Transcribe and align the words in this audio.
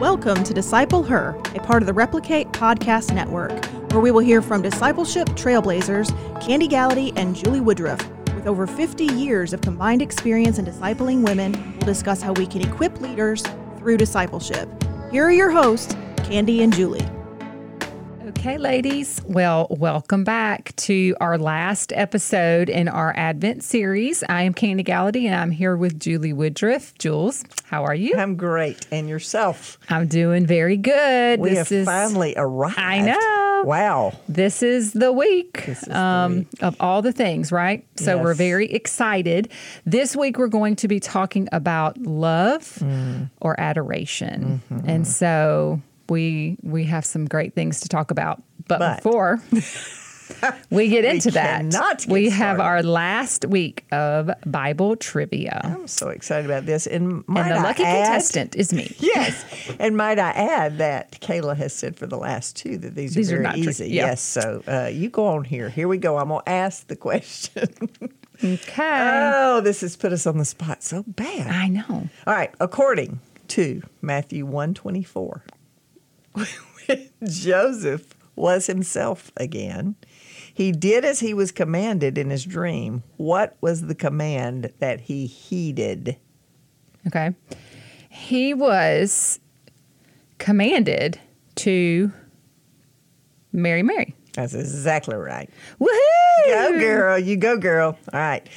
Welcome 0.00 0.42
to 0.42 0.52
Disciple 0.52 1.04
Her, 1.04 1.40
a 1.54 1.60
part 1.60 1.80
of 1.80 1.86
the 1.86 1.92
Replicate 1.92 2.48
Podcast 2.50 3.14
Network, 3.14 3.64
where 3.92 4.00
we 4.00 4.10
will 4.10 4.20
hear 4.20 4.42
from 4.42 4.60
discipleship 4.60 5.28
trailblazers 5.30 6.10
Kandi 6.40 6.68
Gallaty 6.68 7.12
and 7.14 7.36
Julie 7.36 7.60
Woodruff. 7.60 8.00
With 8.34 8.48
over 8.48 8.66
50 8.66 9.04
years 9.04 9.52
of 9.52 9.60
combined 9.60 10.02
experience 10.02 10.58
in 10.58 10.64
discipling 10.64 11.22
women, 11.24 11.52
we'll 11.76 11.86
discuss 11.86 12.20
how 12.20 12.32
we 12.32 12.44
can 12.44 12.62
equip 12.62 13.00
leaders 13.00 13.44
through 13.78 13.98
discipleship. 13.98 14.68
Here 15.12 15.24
are 15.24 15.32
your 15.32 15.50
hosts, 15.50 15.94
Kandi 16.16 16.64
and 16.64 16.74
Julie. 16.74 17.06
Okay, 18.44 18.58
ladies. 18.58 19.22
Well, 19.24 19.68
welcome 19.70 20.22
back 20.22 20.76
to 20.76 21.16
our 21.18 21.38
last 21.38 21.94
episode 21.94 22.68
in 22.68 22.88
our 22.88 23.14
Advent 23.16 23.64
series. 23.64 24.22
I 24.28 24.42
am 24.42 24.52
Kandi 24.52 24.84
Gallaty 24.84 25.24
and 25.24 25.34
I'm 25.34 25.50
here 25.50 25.78
with 25.78 25.98
Julie 25.98 26.34
Woodruff. 26.34 26.92
Jules, 26.98 27.42
how 27.64 27.84
are 27.84 27.94
you? 27.94 28.14
I'm 28.18 28.36
great. 28.36 28.86
And 28.92 29.08
yourself? 29.08 29.78
I'm 29.88 30.08
doing 30.08 30.44
very 30.44 30.76
good. 30.76 31.40
We 31.40 31.48
this 31.48 31.58
have 31.58 31.72
is, 31.72 31.86
finally 31.86 32.34
arrived. 32.36 32.78
I 32.78 33.00
know. 33.00 33.62
Wow. 33.64 34.12
This 34.28 34.62
is 34.62 34.92
the 34.92 35.10
week, 35.10 35.64
is 35.66 35.88
um, 35.88 36.34
the 36.34 36.38
week. 36.40 36.62
of 36.64 36.76
all 36.80 37.00
the 37.00 37.12
things, 37.12 37.50
right? 37.50 37.86
So 37.96 38.16
yes. 38.16 38.22
we're 38.22 38.34
very 38.34 38.70
excited. 38.70 39.50
This 39.86 40.14
week 40.14 40.36
we're 40.36 40.48
going 40.48 40.76
to 40.76 40.86
be 40.86 41.00
talking 41.00 41.48
about 41.50 41.96
love 41.96 42.60
mm. 42.60 43.30
or 43.40 43.58
adoration. 43.58 44.60
Mm-hmm. 44.70 44.86
And 44.86 45.08
so 45.08 45.80
we 46.08 46.56
we 46.62 46.84
have 46.84 47.04
some 47.04 47.26
great 47.26 47.54
things 47.54 47.80
to 47.80 47.88
talk 47.88 48.10
about. 48.10 48.42
But, 48.66 48.78
but 48.78 48.96
before 48.96 49.40
we 50.70 50.88
get 50.88 51.04
into 51.04 51.28
we 51.28 51.32
that, 51.32 51.70
get 51.70 52.06
we 52.08 52.30
have 52.30 52.60
our 52.60 52.82
last 52.82 53.44
week 53.44 53.84
of 53.92 54.30
Bible 54.46 54.96
trivia. 54.96 55.60
I'm 55.64 55.86
so 55.86 56.08
excited 56.08 56.46
about 56.46 56.66
this. 56.66 56.86
And, 56.86 57.24
and 57.28 57.50
the 57.50 57.60
lucky 57.60 57.82
add, 57.82 58.04
contestant 58.06 58.56
is 58.56 58.72
me. 58.72 58.94
Yes. 59.00 59.44
and 59.78 59.96
might 59.96 60.18
I 60.18 60.30
add 60.30 60.78
that 60.78 61.20
Kayla 61.20 61.56
has 61.56 61.74
said 61.74 61.96
for 61.96 62.06
the 62.06 62.16
last 62.16 62.56
two 62.56 62.78
that 62.78 62.94
these, 62.94 63.14
these 63.14 63.30
are 63.32 63.42
very 63.42 63.46
are 63.46 63.56
easy. 63.56 63.88
yeah. 63.90 64.06
Yes. 64.06 64.22
So 64.22 64.62
uh, 64.66 64.88
you 64.90 65.10
go 65.10 65.26
on 65.26 65.44
here. 65.44 65.68
Here 65.68 65.88
we 65.88 65.98
go. 65.98 66.16
I'm 66.18 66.28
going 66.28 66.42
to 66.44 66.48
ask 66.48 66.86
the 66.86 66.96
question. 66.96 67.68
okay. 68.42 69.32
Oh, 69.34 69.60
this 69.60 69.82
has 69.82 69.96
put 69.96 70.12
us 70.12 70.26
on 70.26 70.38
the 70.38 70.44
spot 70.44 70.82
so 70.82 71.04
bad. 71.06 71.48
I 71.48 71.68
know. 71.68 72.08
All 72.26 72.34
right. 72.34 72.52
According 72.60 73.20
to 73.48 73.82
Matthew 74.00 74.46
124. 74.46 75.42
Joseph 77.24 78.14
was 78.36 78.66
himself 78.66 79.32
again. 79.36 79.96
He 80.52 80.70
did 80.72 81.04
as 81.04 81.20
he 81.20 81.34
was 81.34 81.50
commanded 81.50 82.16
in 82.16 82.30
his 82.30 82.44
dream. 82.44 83.02
What 83.16 83.56
was 83.60 83.82
the 83.82 83.94
command 83.94 84.72
that 84.78 85.00
he 85.00 85.26
heeded? 85.26 86.16
Okay. 87.06 87.34
He 88.08 88.54
was 88.54 89.40
commanded 90.38 91.18
to 91.56 92.12
marry 93.52 93.82
Mary. 93.82 94.14
That's 94.34 94.54
exactly 94.54 95.16
right. 95.16 95.48
Woohoo! 95.80 96.46
Go, 96.46 96.78
girl. 96.78 97.18
You 97.18 97.36
go, 97.36 97.56
girl. 97.56 97.98
All 98.12 98.20
right. 98.20 98.48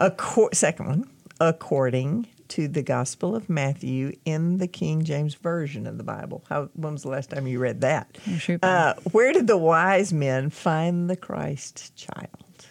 Acor- 0.00 0.54
second 0.54 0.86
one. 0.86 1.10
According 1.40 2.28
to 2.48 2.68
the 2.68 2.82
Gospel 2.82 3.34
of 3.34 3.48
Matthew 3.48 4.12
in 4.24 4.58
the 4.58 4.66
King 4.68 5.04
James 5.04 5.34
Version 5.34 5.86
of 5.86 5.98
the 5.98 6.04
Bible. 6.04 6.44
How, 6.48 6.68
when 6.74 6.92
was 6.92 7.02
the 7.02 7.08
last 7.08 7.30
time 7.30 7.46
you 7.46 7.58
read 7.58 7.80
that? 7.80 8.18
Oh, 8.48 8.56
uh, 8.62 8.94
where 9.12 9.32
did 9.32 9.46
the 9.46 9.56
wise 9.56 10.12
men 10.12 10.50
find 10.50 11.08
the 11.08 11.16
Christ 11.16 11.94
child? 11.96 12.66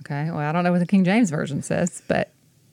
Okay, 0.00 0.30
well, 0.30 0.38
I 0.38 0.52
don't 0.52 0.64
know 0.64 0.72
what 0.72 0.80
the 0.80 0.86
King 0.86 1.04
James 1.04 1.30
Version 1.30 1.62
says, 1.62 2.02
but 2.08 2.32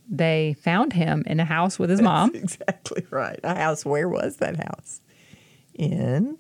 they 0.10 0.56
found 0.62 0.94
him 0.94 1.24
in 1.28 1.40
a 1.40 1.46
house 1.46 1.78
with 1.78 1.90
his 1.90 2.00
That's 2.00 2.06
mom. 2.06 2.32
exactly 2.36 3.06
right. 3.12 3.40
A 3.44 3.56
house. 3.56 3.86
Where 3.86 4.10
was 4.10 4.38
that 4.38 4.58
house? 4.58 5.02
In. 5.74 6.38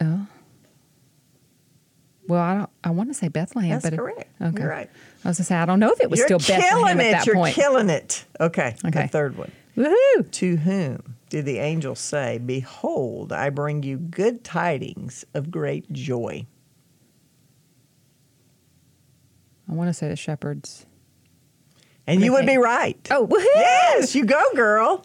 Oh. 0.00 0.26
Well, 2.28 2.40
I 2.42 2.54
don't. 2.58 2.70
I 2.84 2.90
want 2.90 3.08
to 3.08 3.14
say 3.14 3.28
Bethlehem, 3.28 3.70
That's 3.70 3.88
but 3.88 3.96
correct. 3.96 4.20
It, 4.20 4.44
okay. 4.44 4.60
You're 4.60 4.70
right. 4.70 4.90
I 5.24 5.28
was 5.28 5.38
gonna 5.38 5.46
say 5.46 5.56
I 5.56 5.64
don't 5.64 5.80
know 5.80 5.90
if 5.90 6.00
it 6.00 6.10
was 6.10 6.18
You're 6.20 6.28
still 6.28 6.38
Bethlehem 6.38 7.00
it. 7.00 7.06
at 7.06 7.10
that 7.12 7.26
You're 7.26 7.34
point. 7.34 7.56
You're 7.56 7.64
killing 7.66 7.88
it. 7.90 8.24
Okay. 8.38 8.76
Okay. 8.84 9.02
The 9.02 9.08
third 9.08 9.36
one. 9.36 9.50
Woohoo! 9.76 10.30
To 10.30 10.56
whom 10.56 11.16
did 11.30 11.46
the 11.46 11.58
angel 11.58 11.94
say, 11.94 12.38
"Behold, 12.38 13.32
I 13.32 13.48
bring 13.48 13.82
you 13.82 13.96
good 13.96 14.44
tidings 14.44 15.24
of 15.32 15.50
great 15.50 15.90
joy"? 15.90 16.46
I 19.70 19.72
want 19.74 19.88
to 19.88 19.94
say 19.94 20.08
the 20.08 20.16
shepherds. 20.16 20.84
And 22.06 22.22
you 22.22 22.32
would 22.32 22.46
be 22.46 22.56
right. 22.56 22.96
Oh, 23.10 23.26
woohoo! 23.26 23.44
Yes, 23.54 24.14
you 24.14 24.24
go, 24.24 24.40
girl. 24.54 25.04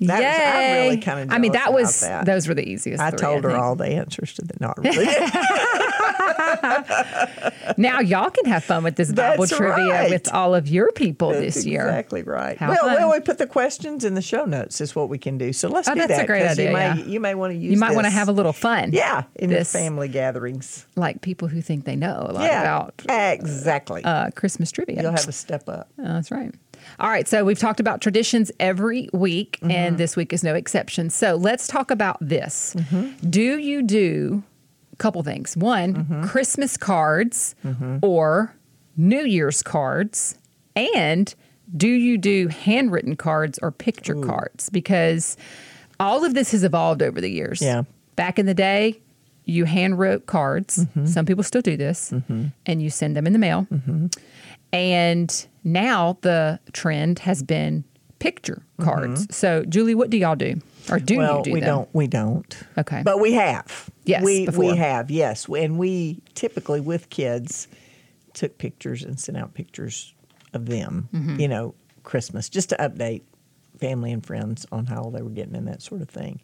That 0.00 0.20
Yay. 0.20 0.26
Was, 0.28 0.38
I'm 0.38 0.86
really 0.88 1.02
kind 1.02 1.20
of. 1.20 1.34
I 1.34 1.38
mean, 1.38 1.52
that 1.52 1.72
was 1.72 2.00
that. 2.00 2.24
those 2.24 2.46
were 2.48 2.54
the 2.54 2.66
easiest. 2.66 3.02
I 3.02 3.10
three, 3.10 3.18
told 3.18 3.44
I 3.44 3.50
her 3.50 3.56
all 3.56 3.74
the 3.74 3.86
answers 3.86 4.34
to 4.34 4.42
the 4.42 4.54
not 4.60 4.78
really. 4.78 5.06
now 7.76 8.00
y'all 8.00 8.30
can 8.30 8.44
have 8.46 8.64
fun 8.64 8.82
with 8.84 8.96
this 8.96 9.12
Bible 9.12 9.44
That's 9.46 9.56
trivia 9.56 9.92
right. 9.92 10.10
with 10.10 10.32
all 10.32 10.54
of 10.54 10.68
your 10.68 10.92
people 10.92 11.30
That's 11.30 11.56
this 11.56 11.66
year. 11.66 11.82
Exactly 11.86 12.22
right. 12.22 12.60
Well, 12.60 12.76
well, 12.82 13.10
we 13.12 13.20
put 13.20 13.38
the 13.38 13.46
questions 13.46 14.04
in 14.04 14.14
the 14.14 14.22
show 14.22 14.44
notes. 14.44 14.80
Is 14.80 14.94
what 14.94 15.08
we 15.08 15.18
can 15.18 15.38
do. 15.38 15.52
So 15.52 15.68
let's 15.68 15.88
Oh, 15.88 15.94
do 15.94 16.00
that's 16.00 16.12
that. 16.12 16.24
a 16.24 16.26
great 16.26 16.46
idea, 16.46 16.68
You 16.68 16.72
may, 16.76 16.86
yeah. 16.86 16.94
you 17.04 17.20
may 17.20 17.34
want 17.34 17.52
to 17.52 17.58
use. 17.58 17.72
You 17.72 17.78
might 17.78 17.94
want 17.94 18.06
to 18.06 18.10
have 18.10 18.28
a 18.28 18.32
little 18.32 18.52
fun. 18.52 18.92
Yeah, 18.92 19.24
in 19.36 19.50
This- 19.50 19.72
family 19.72 20.08
gatherings. 20.08 20.86
like 20.96 21.20
people 21.20 21.48
who 21.48 21.60
think 21.60 21.84
they 21.84 21.96
know 21.96 22.26
a 22.28 22.32
lot 22.32 22.42
Yeah, 22.44 22.60
about 22.62 23.02
exactly. 23.08 24.04
uh, 24.04 24.30
Christmas 24.30 24.70
trivia. 24.70 25.02
You'll 25.02 25.10
have 25.12 25.28
a 25.28 25.32
step 25.32 25.68
up. 25.68 25.88
Oh, 25.98 26.02
that's 26.04 26.30
right. 26.30 26.54
All 27.00 27.08
right, 27.10 27.26
so 27.26 27.44
we've 27.44 27.58
talked 27.58 27.80
about 27.80 28.00
traditions 28.00 28.52
every 28.60 29.08
week, 29.12 29.58
Mm-hmm. 29.60 29.70
and 29.70 29.98
this 29.98 30.16
week 30.16 30.32
is 30.32 30.44
no 30.44 30.54
exception. 30.54 31.10
So 31.10 31.34
let's 31.34 31.66
talk 31.66 31.90
about 31.90 32.16
this. 32.20 32.74
Mm-hmm. 32.76 33.28
Do 33.30 33.58
you 33.58 33.82
do 33.82 34.42
couple 34.98 35.22
things? 35.22 35.56
One, 35.56 35.94
Mm-hmm. 35.94 36.24
Christmas 36.24 36.76
cards 36.76 37.54
or 38.02 38.54
New 38.96 39.24
Year's 39.24 39.62
cards, 39.62 40.38
and 40.76 41.34
do 41.76 41.88
you 41.88 42.18
do 42.18 42.48
handwritten 42.48 43.14
cards 43.16 43.58
or 43.62 43.70
picture 43.70 44.14
cards? 44.14 44.70
Because 44.70 45.36
all 46.00 46.24
of 46.24 46.34
this 46.34 46.52
has 46.52 46.64
evolved 46.64 47.02
over 47.02 47.20
the 47.20 47.30
years. 47.30 47.60
Yeah. 47.62 47.82
Back 48.16 48.38
in 48.38 48.46
the 48.46 48.54
day, 48.54 49.00
you 49.44 49.64
hand 49.64 49.98
wrote 49.98 50.26
cards. 50.26 50.84
Mm-hmm. 50.84 51.06
Some 51.06 51.26
people 51.26 51.42
still 51.44 51.62
do 51.62 51.76
this, 51.76 52.12
and 52.66 52.82
you 52.82 52.90
send 52.90 53.16
them 53.16 53.26
in 53.26 53.32
the 53.32 53.38
mail. 53.38 53.66
Mm-hmm. 53.72 54.06
And 54.72 55.46
now 55.64 56.18
the 56.22 56.60
trend 56.72 57.20
has 57.20 57.42
been 57.42 57.84
picture 58.18 58.62
cards. 58.80 59.34
So, 59.36 59.64
Julie, 59.64 59.94
what 59.94 60.10
do 60.10 60.16
y'all 60.18 60.36
do? 60.36 60.56
Or 60.90 60.98
do 60.98 61.14
Mm-hmm. 61.14 61.22
well, 61.22 61.38
you 61.38 61.44
do 61.44 61.52
we 61.52 61.60
don't. 61.60 61.88
We 61.92 62.06
don't. 62.06 62.58
Okay. 62.78 63.02
But 63.04 63.20
we 63.20 63.32
have. 63.32 63.90
Yes, 64.04 64.22
We 64.24 64.46
before. 64.46 64.64
we 64.64 64.76
have. 64.76 65.10
Yes, 65.10 65.46
and 65.48 65.78
we 65.78 66.20
typically 66.34 66.80
with 66.80 67.10
kids 67.10 67.68
took 68.34 68.56
pictures 68.58 69.02
and 69.02 69.18
sent 69.20 69.36
out 69.38 69.54
pictures 69.54 70.14
of 70.54 70.66
them. 70.66 71.08
Mm-hmm. 71.12 71.40
You 71.40 71.48
know, 71.48 71.74
Christmas 72.04 72.48
just 72.48 72.70
to 72.70 72.76
update 72.76 73.22
family 73.78 74.12
and 74.12 74.24
friends 74.24 74.66
on 74.72 74.86
how 74.86 75.10
they 75.14 75.22
were 75.22 75.30
getting 75.30 75.54
and 75.54 75.68
that 75.68 75.82
sort 75.82 76.00
of 76.00 76.08
thing. 76.08 76.40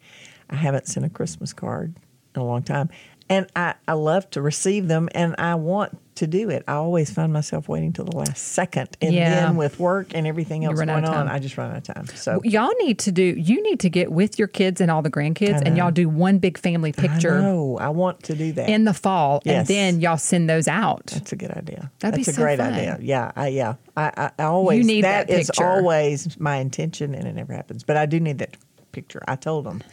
I 0.49 0.55
haven't 0.55 0.87
sent 0.87 1.05
a 1.05 1.09
Christmas 1.09 1.51
card 1.53 1.95
in 2.35 2.41
a 2.41 2.45
long 2.45 2.61
time 2.63 2.89
and 3.29 3.47
I, 3.55 3.75
I 3.87 3.93
love 3.93 4.29
to 4.31 4.41
receive 4.41 4.87
them 4.87 5.09
and 5.13 5.35
I 5.37 5.55
want 5.55 5.97
to 6.15 6.27
do 6.27 6.49
it. 6.49 6.63
I 6.67 6.73
always 6.73 7.11
find 7.11 7.33
myself 7.33 7.67
waiting 7.67 7.91
till 7.91 8.05
the 8.05 8.15
last 8.15 8.37
second. 8.37 8.95
And 9.01 9.13
yeah. 9.13 9.29
then 9.29 9.57
with 9.57 9.79
work 9.79 10.13
and 10.13 10.25
everything 10.25 10.63
else 10.63 10.75
going 10.79 10.89
on, 10.89 11.27
I 11.27 11.39
just 11.39 11.57
run 11.57 11.71
out 11.71 11.77
of 11.77 11.83
time. 11.83 12.07
So 12.15 12.39
y'all 12.43 12.71
need 12.79 12.99
to 12.99 13.11
do 13.11 13.23
you 13.23 13.61
need 13.63 13.79
to 13.81 13.89
get 13.89 14.11
with 14.11 14.39
your 14.39 14.47
kids 14.47 14.79
and 14.79 14.89
all 14.89 15.01
the 15.01 15.09
grandkids 15.11 15.61
and 15.65 15.75
y'all 15.75 15.91
do 15.91 16.07
one 16.07 16.37
big 16.37 16.57
family 16.57 16.93
picture. 16.93 17.41
No, 17.41 17.77
I 17.77 17.89
want 17.89 18.23
to 18.23 18.35
do 18.35 18.53
that. 18.53 18.69
In 18.69 18.85
the 18.85 18.93
fall. 18.93 19.41
Yes. 19.43 19.57
And 19.57 19.67
then 19.67 20.01
y'all 20.01 20.17
send 20.17 20.49
those 20.49 20.67
out. 20.67 21.07
That's 21.07 21.33
a 21.33 21.35
good 21.35 21.51
idea. 21.51 21.91
That'd 21.99 22.19
That's 22.19 22.29
a 22.29 22.33
so 22.33 22.41
great 22.41 22.59
fun. 22.59 22.73
idea. 22.73 22.97
Yeah. 23.01 23.31
I, 23.35 23.47
yeah. 23.47 23.75
I, 23.97 24.31
I, 24.37 24.43
always 24.43 24.79
you 24.79 24.83
need 24.85 25.03
that, 25.03 25.27
that 25.27 25.39
is 25.39 25.51
always 25.57 26.39
my 26.39 26.57
intention 26.57 27.15
and 27.15 27.27
it 27.27 27.33
never 27.33 27.53
happens. 27.53 27.83
But 27.83 27.97
I 27.97 28.05
do 28.05 28.19
need 28.19 28.37
that 28.37 28.55
picture. 28.91 29.23
I 29.27 29.35
told 29.35 29.65
them 29.65 29.83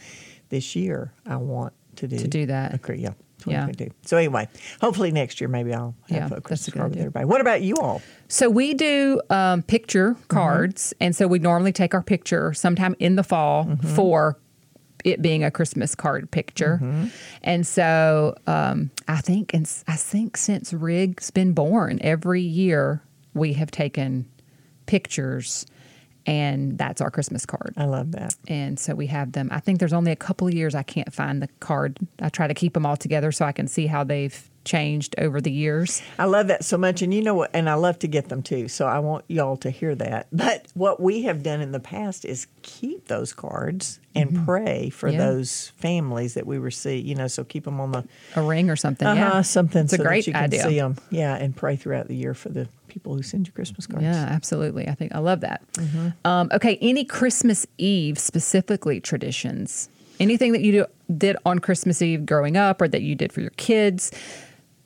this 0.49 0.75
year 0.75 1.11
I 1.25 1.37
want 1.37 1.73
to 1.97 2.07
do 2.07 2.17
to 2.17 2.27
do 2.27 2.45
that. 2.47 2.75
Okay, 2.75 2.95
yeah. 2.95 3.13
2022. 3.43 3.83
Yeah. 3.83 3.89
So 4.05 4.17
anyway, 4.17 4.47
hopefully 4.81 5.11
next 5.11 5.41
year 5.41 5.47
maybe 5.47 5.73
I'll 5.73 5.95
have 6.09 6.31
yeah, 6.31 6.37
a 6.37 6.41
Christmas 6.41 6.73
card 6.73 6.91
with 6.91 6.99
everybody. 6.99 7.25
What 7.25 7.41
about 7.41 7.61
you 7.61 7.75
all? 7.77 8.01
So 8.27 8.49
we 8.49 8.73
do 8.73 9.21
um, 9.29 9.61
picture 9.63 10.13
mm-hmm. 10.13 10.23
cards, 10.27 10.93
mm-hmm. 10.95 11.03
and 11.03 11.15
so 11.15 11.27
we 11.27 11.39
normally 11.39 11.71
take 11.71 11.93
our 11.93 12.03
picture 12.03 12.53
sometime 12.53 12.95
in 12.99 13.15
the 13.15 13.23
fall 13.23 13.65
mm-hmm. 13.65 13.87
for 13.95 14.39
it 15.03 15.21
being 15.21 15.43
a 15.43 15.51
Christmas 15.51 15.95
card 15.95 16.31
picture. 16.31 16.79
Mm-hmm. 16.81 17.07
And 17.43 17.67
so 17.67 18.35
um, 18.47 18.89
I 19.07 19.17
think, 19.17 19.53
and 19.53 19.69
I 19.87 19.95
think 19.97 20.37
since 20.37 20.71
Rig's 20.73 21.29
been 21.29 21.53
born, 21.53 21.99
every 22.01 22.41
year 22.41 23.03
we 23.33 23.53
have 23.53 23.69
taken 23.69 24.25
pictures 24.85 25.65
and 26.25 26.77
that's 26.77 27.01
our 27.01 27.11
Christmas 27.11 27.45
card. 27.45 27.73
I 27.77 27.85
love 27.85 28.11
that. 28.13 28.35
And 28.47 28.79
so 28.79 28.95
we 28.95 29.07
have 29.07 29.33
them. 29.33 29.49
I 29.51 29.59
think 29.59 29.79
there's 29.79 29.93
only 29.93 30.11
a 30.11 30.15
couple 30.15 30.47
of 30.47 30.53
years 30.53 30.73
I 30.75 30.83
can't 30.83 31.13
find 31.13 31.41
the 31.41 31.49
card. 31.59 31.97
I 32.21 32.29
try 32.29 32.47
to 32.47 32.53
keep 32.53 32.73
them 32.73 32.85
all 32.85 32.95
together 32.97 33.31
so 33.31 33.45
I 33.45 33.51
can 33.51 33.67
see 33.67 33.87
how 33.87 34.03
they've 34.03 34.49
changed 34.65 35.13
over 35.17 35.41
the 35.41 35.51
years. 35.51 36.01
I 36.17 36.23
love 36.23 36.47
that 36.47 36.63
so 36.63 36.77
much, 36.77 37.01
and 37.01 37.13
you 37.13 37.21
know 37.21 37.33
what? 37.33 37.51
And 37.53 37.69
I 37.69 37.73
love 37.73 37.99
to 37.99 38.07
get 38.07 38.29
them 38.29 38.41
too. 38.41 38.69
So 38.69 38.87
I 38.87 38.99
want 38.99 39.25
y'all 39.27 39.57
to 39.57 39.69
hear 39.69 39.93
that. 39.95 40.27
But 40.31 40.67
what 40.73 41.01
we 41.01 41.23
have 41.23 41.43
done 41.43 41.59
in 41.59 41.73
the 41.73 41.81
past 41.81 42.23
is 42.23 42.47
keep 42.61 43.07
those 43.09 43.33
cards 43.33 43.99
and 44.15 44.45
pray 44.45 44.89
for 44.89 45.09
Mm-hmm. 45.09 45.19
Yeah. 45.19 45.25
those 45.25 45.73
families 45.75 46.35
that 46.35 46.47
we 46.47 46.57
receive. 46.59 47.05
You 47.05 47.15
know, 47.15 47.27
so 47.27 47.43
keep 47.43 47.65
them 47.65 47.81
on 47.81 47.91
the 47.91 48.07
A 48.37 48.41
ring 48.41 48.69
or 48.69 48.77
something. 48.77 49.05
uh-huh, 49.05 49.19
yeah. 49.19 49.41
something. 49.41 49.83
It's 49.83 49.91
a 49.91 49.97
great 49.97 50.23
that 50.23 50.27
you 50.27 50.33
can 50.33 50.43
idea. 50.45 50.63
see 50.63 50.75
them. 50.77 50.95
Yeah, 51.09 51.35
and 51.35 51.53
pray 51.53 51.75
throughout 51.75 52.07
the 52.07 52.15
year 52.15 52.33
for 52.33 52.47
the 52.47 52.69
people 52.93 53.15
who 53.15 53.23
send 53.23 53.47
you 53.47 53.53
Christmas 53.53 53.87
cards. 53.87 54.03
Yeah, 54.03 54.27
absolutely. 54.29 54.87
I 54.87 54.93
think 54.93 55.15
I 55.15 55.19
love 55.19 55.41
that. 55.41 55.61
Mm-hmm. 55.73 56.09
Um, 56.25 56.49
okay, 56.53 56.77
any 56.79 57.03
Christmas 57.03 57.65
Eve 57.77 58.19
specifically 58.19 59.01
traditions? 59.01 59.89
Anything 60.19 60.51
that 60.51 60.61
you 60.61 60.71
do, 60.71 60.85
did 61.17 61.35
on 61.43 61.57
Christmas 61.57 62.01
Eve 62.01 62.25
growing 62.25 62.55
up, 62.55 62.81
or 62.81 62.87
that 62.87 63.01
you 63.01 63.15
did 63.15 63.33
for 63.33 63.41
your 63.41 63.49
kids, 63.57 64.11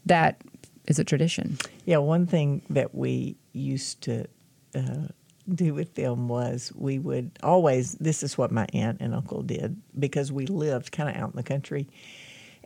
that 0.06 0.42
is 0.88 1.00
a 1.00 1.04
tradition. 1.04 1.58
Yeah, 1.86 1.98
one 1.98 2.26
thing 2.26 2.62
that 2.70 2.96
we 2.96 3.36
used 3.52 4.02
to 4.04 4.26
uh, 4.74 5.08
do 5.54 5.74
with 5.74 5.96
them 5.96 6.30
was 6.30 6.72
we 6.76 6.98
would 6.98 7.32
always, 7.44 7.94
this 7.96 8.24
is 8.24 8.38
what 8.38 8.52
my 8.52 8.68
aunt 8.74 9.02
and 9.02 9.14
uncle 9.14 9.42
did 9.42 9.76
because 10.00 10.32
we 10.32 10.46
lived 10.46 10.94
kind 10.94 11.10
of 11.10 11.16
out 11.22 11.32
in 11.32 11.36
the 11.36 11.44
country. 11.44 11.88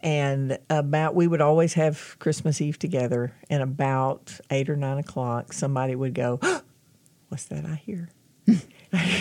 And 0.03 0.57
about, 0.69 1.13
we 1.13 1.27
would 1.27 1.41
always 1.41 1.75
have 1.75 2.17
Christmas 2.19 2.59
Eve 2.59 2.79
together, 2.79 3.33
and 3.49 3.61
about 3.61 4.39
eight 4.49 4.69
or 4.69 4.75
nine 4.75 4.97
o'clock, 4.97 5.53
somebody 5.53 5.95
would 5.95 6.13
go, 6.13 6.39
What's 7.29 7.45
that 7.45 7.65
I 7.65 7.75
hear? 7.75 8.09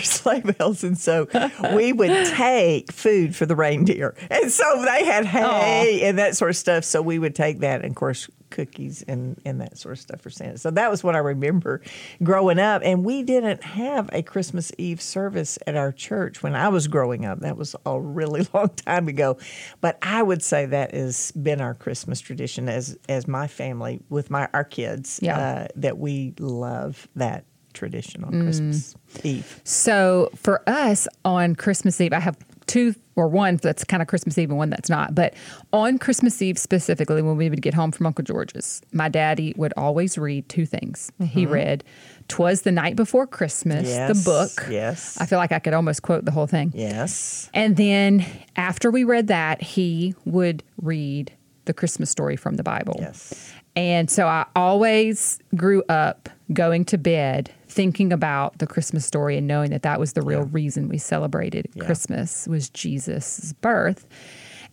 Sleigh 0.03 0.41
bells. 0.41 0.83
And 0.83 0.97
so 0.97 1.27
we 1.73 1.93
would 1.93 2.27
take 2.27 2.91
food 2.91 3.35
for 3.35 3.45
the 3.45 3.55
reindeer. 3.55 4.15
And 4.29 4.51
so 4.51 4.63
they 4.85 5.05
had 5.05 5.25
hay 5.25 6.01
and 6.03 6.17
that 6.19 6.35
sort 6.35 6.49
of 6.49 6.57
stuff. 6.57 6.83
So 6.83 7.01
we 7.01 7.19
would 7.19 7.35
take 7.35 7.59
that, 7.59 7.81
and 7.81 7.91
of 7.91 7.95
course, 7.95 8.29
cookies 8.51 9.01
and, 9.03 9.41
and 9.45 9.61
that 9.61 9.77
sort 9.77 9.93
of 9.93 9.99
stuff 9.99 10.21
for 10.21 10.29
Santa. 10.29 10.57
So 10.57 10.69
that 10.71 10.91
was 10.91 11.03
what 11.03 11.15
I 11.15 11.19
remember 11.19 11.81
growing 12.21 12.59
up. 12.59 12.81
And 12.83 13.03
we 13.03 13.23
didn't 13.23 13.63
have 13.63 14.09
a 14.13 14.21
Christmas 14.21 14.71
Eve 14.77 15.01
service 15.01 15.57
at 15.65 15.75
our 15.75 15.91
church 15.91 16.43
when 16.43 16.53
I 16.53 16.67
was 16.67 16.87
growing 16.87 17.25
up. 17.25 17.39
That 17.39 17.57
was 17.57 17.75
a 17.85 17.99
really 17.99 18.47
long 18.53 18.69
time 18.69 19.07
ago. 19.07 19.37
But 19.79 19.97
I 20.01 20.21
would 20.21 20.43
say 20.43 20.67
that 20.67 20.93
has 20.93 21.31
been 21.31 21.61
our 21.61 21.73
Christmas 21.73 22.19
tradition 22.19 22.69
as 22.69 22.97
as 23.09 23.27
my 23.27 23.47
family 23.47 24.01
with 24.09 24.29
my 24.29 24.47
our 24.53 24.65
kids. 24.65 25.19
Yeah. 25.21 25.39
Uh, 25.39 25.67
that 25.75 25.97
we 25.97 26.33
love 26.37 27.07
that 27.15 27.45
tradition 27.71 28.23
on 28.23 28.31
mm. 28.31 28.43
Christmas 28.43 28.95
Eve. 29.23 29.61
So 29.63 30.29
for 30.35 30.67
us 30.67 31.07
on 31.25 31.55
Christmas 31.55 31.99
Eve, 31.99 32.13
I 32.13 32.19
have 32.19 32.37
two 32.67 32.95
or 33.15 33.27
one 33.27 33.57
that's 33.57 33.83
kind 33.83 34.01
of 34.01 34.07
Christmas 34.07 34.37
Eve 34.37 34.49
and 34.49 34.57
one 34.57 34.69
that's 34.69 34.89
not. 34.89 35.13
But 35.13 35.33
on 35.73 35.97
Christmas 35.97 36.41
Eve 36.41 36.57
specifically, 36.57 37.21
when 37.21 37.35
we 37.35 37.49
would 37.49 37.61
get 37.61 37.73
home 37.73 37.91
from 37.91 38.05
Uncle 38.05 38.23
George's, 38.23 38.81
my 38.93 39.09
daddy 39.09 39.53
would 39.57 39.73
always 39.75 40.17
read 40.17 40.47
two 40.47 40.65
things. 40.65 41.11
He 41.19 41.43
mm-hmm. 41.43 41.53
read 41.53 41.83
"Twas 42.27 42.61
the 42.61 42.71
Night 42.71 42.95
Before 42.95 43.27
Christmas," 43.27 43.89
the 43.89 44.21
book. 44.23 44.67
yes. 44.69 45.19
I 45.19 45.25
feel 45.25 45.37
like 45.37 45.51
I 45.51 45.59
could 45.59 45.73
almost 45.73 46.01
quote 46.01 46.25
the 46.25 46.31
whole 46.31 46.47
thing. 46.47 46.71
Yes. 46.73 47.49
And 47.53 47.75
then 47.75 48.25
after 48.55 48.89
we 48.89 49.03
read 49.03 49.27
that, 49.27 49.61
he 49.61 50.15
would 50.25 50.63
read 50.81 51.31
the 51.65 51.73
Christmas 51.73 52.09
story 52.09 52.35
from 52.35 52.55
the 52.55 52.63
Bible. 52.63 52.95
Yes. 52.99 53.53
And 53.75 54.09
so 54.09 54.27
I 54.27 54.45
always 54.55 55.39
grew 55.55 55.83
up 55.89 56.29
going 56.53 56.85
to 56.85 56.97
bed 56.97 57.51
thinking 57.71 58.11
about 58.11 58.57
the 58.59 58.67
Christmas 58.67 59.05
story 59.05 59.37
and 59.37 59.47
knowing 59.47 59.71
that 59.71 59.81
that 59.83 59.99
was 59.99 60.13
the 60.13 60.21
real 60.21 60.41
Yeah. 60.41 60.49
reason 60.51 60.89
we 60.89 60.97
celebrated 60.97 61.67
Yeah. 61.73 61.85
Christmas 61.85 62.47
was 62.47 62.69
Jesus' 62.69 63.53
birth. 63.61 64.05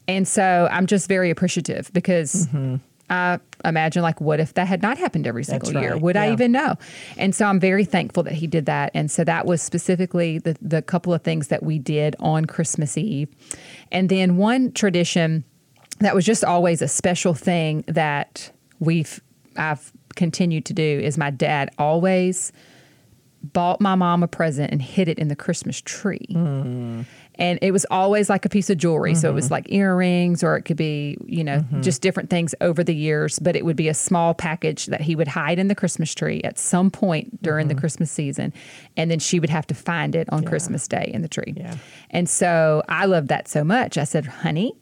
And 0.09 0.27
so 0.27 0.69
I'm 0.71 0.87
just 0.87 1.09
very 1.09 1.31
appreciative 1.31 1.91
because 1.93 2.49
I 3.11 3.39
imagine 3.65 4.03
like 4.03 4.21
what 4.21 4.41
if 4.41 4.55
that 4.55 4.67
had 4.67 4.83
not 4.83 4.99
happened 4.99 5.27
every 5.27 5.45
single 5.45 5.71
Mm-hmm. 5.71 5.81
Year? 5.83 5.97
Would 5.97 6.17
I 6.17 6.33
even 6.33 6.53
know? 6.53 6.75
And 7.17 7.35
so 7.35 7.47
I'm 7.47 7.61
very 7.61 7.85
thankful 7.85 8.23
that 8.25 8.35
he 8.35 8.47
did 8.47 8.67
that. 8.67 8.91
And 8.95 9.11
so 9.11 9.23
that 9.25 9.47
was 9.47 9.63
specifically 9.63 10.39
the 10.39 10.57
the 10.61 10.83
couple 10.83 11.15
of 11.15 11.23
things 11.23 11.49
that 11.49 11.63
we 11.63 11.79
did 11.79 12.17
on 12.21 12.45
Christmas 12.47 12.99
Eve. 12.99 13.29
And 13.93 14.09
then 14.09 14.37
one 14.37 14.73
tradition 14.73 15.45
that 16.01 16.15
was 16.15 16.25
just 16.25 16.45
always 16.45 16.83
a 16.83 16.89
special 16.89 17.35
thing 17.35 17.85
that 17.87 18.51
we've 18.81 19.21
I've 19.57 19.93
continued 20.17 20.65
to 20.67 20.73
do 20.75 20.83
is 20.83 21.17
my 21.19 21.31
dad 21.31 21.71
always 21.79 22.53
bought 23.43 23.81
my 23.81 23.95
mom 23.95 24.23
a 24.23 24.29
present 24.29 24.73
and 24.73 24.83
hid 24.83 25.09
it 25.09 25.19
in 25.19 25.29
the 25.29 25.37
Christmas 25.37 25.81
tree. 25.81 26.27
And 27.41 27.61
it 27.63 27.71
was 27.71 27.87
always 27.89 28.29
like 28.29 28.45
a 28.45 28.49
piece 28.49 28.69
of 28.69 28.79
jewelry. 28.79 29.15
So 29.15 29.31
it 29.31 29.33
was 29.33 29.45
mm-hmm. 29.47 29.55
like 29.55 29.73
earrings 29.73 30.43
or 30.43 30.57
it 30.57 30.63
could 30.63 30.77
be, 30.77 31.17
you 31.25 31.45
know, 31.45 31.61
mm-hmm. 31.61 31.83
just 31.83 32.03
different 32.03 32.31
things 32.31 32.53
over 32.61 32.83
the 32.83 32.95
years. 32.95 33.39
But 33.39 33.55
it 33.55 33.65
would 33.65 33.77
be 33.77 33.89
a 33.89 33.95
small 33.95 34.35
package 34.35 34.87
that 34.87 35.01
he 35.01 35.15
would 35.15 35.29
hide 35.29 35.61
in 35.61 35.69
the 35.69 35.77
Christmas 35.77 36.13
tree 36.13 36.41
at 36.43 36.59
some 36.59 36.91
point 36.91 37.41
during 37.41 37.69
the 37.69 37.75
mm-hmm. 37.75 37.81
Christmas 37.81 38.11
season. 38.11 38.53
And 38.97 39.09
then 39.09 39.21
she 39.21 39.39
would 39.39 39.51
have 39.51 39.69
to 39.69 39.75
find 39.75 40.17
it 40.17 40.29
on 40.33 40.45
Christmas 40.45 40.89
Day 40.89 41.11
in 41.15 41.23
the 41.23 41.29
tree. 41.29 41.55
Yeah. 41.57 41.77
And 42.11 42.29
so 42.29 42.83
I 42.89 43.07
loved 43.07 43.29
that 43.29 43.47
so 43.47 43.63
much. 43.63 43.97
I 43.99 44.05
said, 44.05 44.27
honey, 44.27 44.75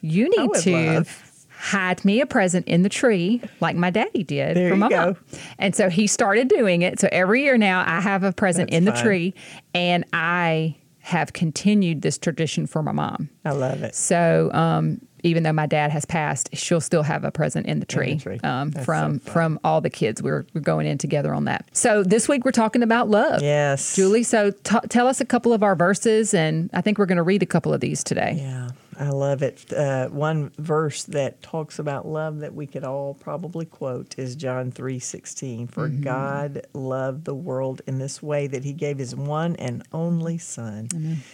you 0.00 0.30
need 0.38 0.54
to 0.62 0.94
love. 0.94 1.23
Hide 1.64 2.04
me 2.04 2.20
a 2.20 2.26
present 2.26 2.66
in 2.68 2.82
the 2.82 2.88
tree 2.88 3.40
like 3.60 3.74
my 3.74 3.88
daddy 3.90 4.22
did 4.22 4.56
There 4.56 4.68
for 4.70 4.76
my 4.76 4.88
go. 4.90 4.96
mom. 5.06 5.16
And 5.58 5.74
so 5.74 5.88
he 5.88 6.06
started 6.06 6.48
doing 6.48 6.82
it. 6.82 7.00
So 7.00 7.08
every 7.10 7.42
year 7.42 7.56
now 7.56 7.82
I 7.86 8.00
have 8.00 8.22
a 8.22 8.32
present 8.32 8.70
That's 8.70 8.78
in 8.78 8.84
the 8.84 8.92
fun. 8.92 9.02
tree 9.04 9.34
and 9.74 10.04
I 10.12 10.76
have 11.00 11.32
continued 11.32 12.02
this 12.02 12.18
tradition 12.18 12.66
for 12.66 12.82
my 12.82 12.92
mom. 12.92 13.28
I 13.44 13.52
love 13.52 13.82
it. 13.82 13.94
So 13.94 14.50
um, 14.52 15.00
even 15.22 15.42
though 15.42 15.52
my 15.52 15.66
dad 15.66 15.90
has 15.90 16.04
passed, 16.04 16.50
she'll 16.54 16.80
still 16.82 17.02
have 17.02 17.24
a 17.24 17.30
present 17.30 17.66
in 17.66 17.80
the 17.80 17.86
tree, 17.86 18.18
tree. 18.18 18.38
Um, 18.42 18.70
from 18.72 19.20
so 19.20 19.30
from 19.30 19.58
all 19.64 19.80
the 19.80 19.90
kids. 19.90 20.22
We're 20.22 20.44
we're 20.54 20.60
going 20.60 20.86
in 20.86 20.98
together 20.98 21.32
on 21.34 21.44
that. 21.46 21.66
So 21.72 22.02
this 22.02 22.28
week 22.28 22.44
we're 22.44 22.52
talking 22.52 22.82
about 22.82 23.08
love. 23.08 23.42
Yes. 23.42 23.96
Julie, 23.96 24.22
so 24.22 24.50
t- 24.50 24.78
tell 24.90 25.06
us 25.06 25.20
a 25.20 25.24
couple 25.24 25.52
of 25.54 25.62
our 25.62 25.74
verses, 25.76 26.34
and 26.34 26.68
I 26.74 26.80
think 26.82 26.98
we're 26.98 27.06
going 27.06 27.16
to 27.16 27.22
read 27.22 27.42
a 27.42 27.46
couple 27.46 27.72
of 27.72 27.80
these 27.80 28.02
today. 28.04 28.34
Yeah, 28.38 28.68
I 28.98 29.10
love 29.10 29.42
it. 29.42 29.72
Uh, 29.72 30.08
one 30.08 30.50
verse 30.58 31.04
that 31.04 31.42
talks 31.42 31.78
about 31.78 32.06
love 32.06 32.40
that 32.40 32.54
we 32.54 32.66
could 32.66 32.84
all 32.84 33.14
probably 33.14 33.66
quote 33.66 34.18
is 34.18 34.36
John 34.36 34.70
three 34.70 34.98
sixteen. 34.98 35.66
For 35.66 35.88
Mm-hmm. 35.88 36.02
God 36.02 36.66
loved 36.72 37.24
the 37.24 37.34
world 37.34 37.82
in 37.86 37.98
this 37.98 38.22
way 38.22 38.46
that 38.46 38.64
He 38.64 38.72
gave 38.72 38.98
His 38.98 39.14
one 39.14 39.54
and 39.56 39.82
only 39.92 40.38
Son, 40.38 40.88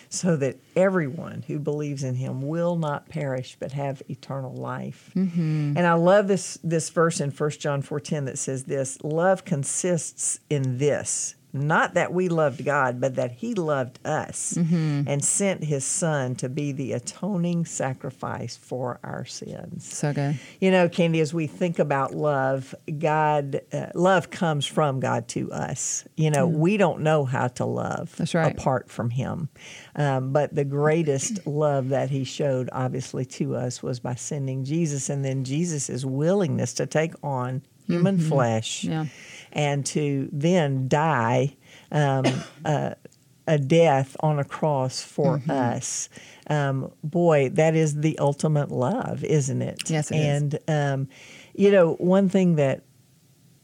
so 0.09 0.37
that 0.37 0.57
everyone 0.75 1.45
who 1.47 1.59
believes 1.59 2.03
in 2.03 2.15
Him 2.17 2.43
will 2.43 2.77
not 2.77 3.09
perish 3.09 3.57
but 3.61 3.73
have 3.73 4.03
eternal 4.09 4.55
life. 4.55 5.11
Mm-hmm. 5.15 5.75
And 5.77 5.87
I 5.87 5.95
love 5.95 6.29
this 6.29 6.59
this 6.65 6.91
verse 6.91 7.21
in 7.21 7.31
1 7.31 7.51
John 7.53 7.83
four 7.83 8.01
ten 8.01 8.25
that 8.25 8.39
says 8.39 8.65
this: 8.65 8.99
Love 9.03 9.45
consists 9.45 10.41
in 10.49 10.79
this. 10.79 11.35
Not 11.53 11.95
that 11.95 12.13
we 12.13 12.29
loved 12.29 12.65
God, 12.65 13.01
but 13.01 13.17
that 13.17 13.33
He 13.33 13.55
loved 13.55 13.99
us 14.07 14.55
Mm-hmm. 14.57 15.03
and 15.09 15.25
sent 15.25 15.65
His 15.65 15.85
Son 15.85 16.35
to 16.37 16.49
be 16.49 16.73
the 16.73 16.93
atoning 16.93 17.65
sacrifice 17.65 18.57
for 18.57 19.01
our 19.03 19.25
sins. 19.25 19.93
So 19.93 20.13
good. 20.13 20.39
You 20.61 20.71
know, 20.71 20.89
Kandi, 20.89 21.21
as 21.21 21.35
we 21.35 21.47
think 21.47 21.79
about 21.79 22.15
love, 22.15 22.75
God, 22.99 23.61
uh, 23.73 23.87
love 23.95 24.31
comes 24.31 24.65
from 24.67 25.01
God 25.01 25.27
to 25.29 25.51
us. 25.53 26.05
You 26.17 26.31
know, 26.31 26.47
we 26.47 26.77
don't 26.77 27.01
know 27.01 27.25
how 27.25 27.49
to 27.49 27.65
love 27.65 28.15
That's 28.17 28.35
right. 28.35 28.53
apart 28.53 28.91
from 28.91 29.11
Him. 29.11 29.49
Um, 29.97 30.33
but 30.33 30.55
the 30.55 30.65
greatest 30.65 31.47
love 31.47 31.89
that 31.91 32.11
He 32.11 32.25
showed, 32.25 32.69
obviously, 32.73 33.25
to 33.27 33.57
us 33.57 33.83
was 33.83 33.99
by 34.01 34.15
sending 34.15 34.65
Jesus, 34.65 35.09
and 35.11 35.25
then 35.25 35.45
Jesus' 35.45 36.05
willingness 36.05 36.75
to 36.75 36.87
take 36.87 37.15
on 37.25 37.63
human 37.87 38.19
flesh 38.19 38.85
Yeah. 38.85 39.07
And 39.53 39.85
to 39.87 40.29
then 40.33 40.89
die 40.89 41.57
um, 41.93 42.25
uh, 42.65 42.95
a 43.47 43.59
death 43.59 44.17
on 44.21 44.39
a 44.39 44.45
cross 44.45 45.03
for 45.03 45.39
Mm-hmm. 45.39 45.51
us. 45.51 46.09
Um, 46.49 46.93
boy, 47.05 47.49
that 47.51 47.75
is 47.75 48.01
the 48.01 48.19
ultimate 48.19 48.71
love, 48.71 49.23
isn't 49.25 49.63
it? 49.63 49.89
Yes, 49.91 50.11
it 50.11 50.17
is. 50.17 50.43
and 50.43 50.59
um, 50.69 51.09
you 51.55 51.71
know, 51.71 51.95
one 51.95 52.29
thing 52.29 52.57
that 52.57 52.85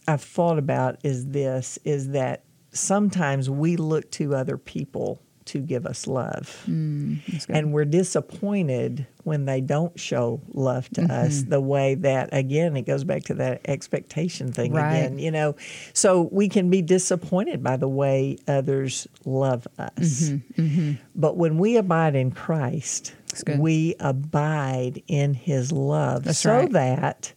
I've 0.08 0.22
thought 0.22 0.58
about 0.58 0.98
is 1.04 1.26
this: 1.28 1.78
is 1.84 2.10
that 2.10 2.44
sometimes 2.70 3.48
we 3.50 3.76
look 3.76 4.10
to 4.12 4.34
other 4.34 4.56
people 4.56 5.20
to 5.46 5.58
give 5.60 5.86
us 5.86 6.06
love. 6.06 6.62
Mm, 6.68 7.18
And 7.48 7.72
we're 7.72 7.84
disappointed 7.84 9.06
when 9.24 9.44
they 9.44 9.60
don't 9.60 9.98
show 9.98 10.40
love 10.52 10.88
to 10.90 11.02
us 11.02 11.40
Mm-hmm. 11.40 11.50
the 11.50 11.60
way 11.60 11.94
that, 11.96 12.28
again, 12.32 12.76
it 12.76 12.82
goes 12.82 13.04
back 13.04 13.24
to 13.24 13.34
that 13.34 13.60
expectation 13.64 14.52
thing 14.52 14.72
Right. 14.72 14.90
again, 14.96 15.18
you 15.18 15.30
know. 15.30 15.56
So 15.92 16.28
we 16.32 16.48
can 16.48 16.70
be 16.70 16.82
disappointed 16.82 17.62
by 17.62 17.76
the 17.76 17.88
way 17.88 18.38
others 18.46 19.06
love 19.24 19.66
us. 19.78 20.30
Mm-hmm, 20.56 20.92
But 21.14 21.36
when 21.36 21.58
we 21.58 21.76
abide 21.76 22.14
in 22.14 22.30
Christ, 22.30 23.14
we 23.58 23.94
abide 24.00 25.02
in 25.08 25.34
his 25.34 25.72
love 25.72 26.24
That's 26.24 26.38
so 26.38 26.60
right. 26.60 26.72
that 26.72 27.32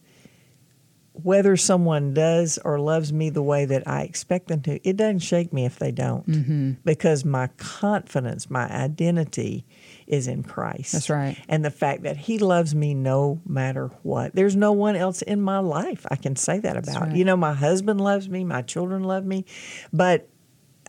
whether 1.22 1.56
someone 1.56 2.14
does 2.14 2.58
or 2.64 2.78
loves 2.78 3.12
me 3.12 3.30
the 3.30 3.42
way 3.42 3.64
that 3.64 3.86
I 3.86 4.02
expect 4.02 4.48
them 4.48 4.62
to, 4.62 4.88
it 4.88 4.96
doesn't 4.96 5.20
shake 5.20 5.52
me 5.52 5.64
if 5.64 5.78
they 5.78 5.92
don't. 5.92 6.26
Mm-hmm. 6.26 6.72
Because 6.84 7.24
my 7.24 7.48
confidence, 7.58 8.48
my 8.50 8.68
identity 8.68 9.66
is 10.06 10.26
in 10.26 10.42
Christ. 10.42 10.92
That's 10.92 11.10
right. 11.10 11.36
And 11.48 11.64
the 11.64 11.70
fact 11.70 12.02
that 12.04 12.16
He 12.16 12.38
loves 12.38 12.74
me 12.74 12.94
no 12.94 13.40
matter 13.46 13.88
what. 14.02 14.34
There's 14.34 14.56
no 14.56 14.72
one 14.72 14.96
else 14.96 15.22
in 15.22 15.42
my 15.42 15.58
life 15.58 16.06
I 16.10 16.16
can 16.16 16.36
say 16.36 16.58
that 16.60 16.76
about. 16.76 17.02
right. 17.02 17.16
You 17.16 17.24
know, 17.24 17.36
my 17.36 17.52
husband 17.52 18.00
loves 18.00 18.28
me, 18.28 18.44
my 18.44 18.62
children 18.62 19.04
love 19.04 19.24
me, 19.24 19.44
but 19.92 20.29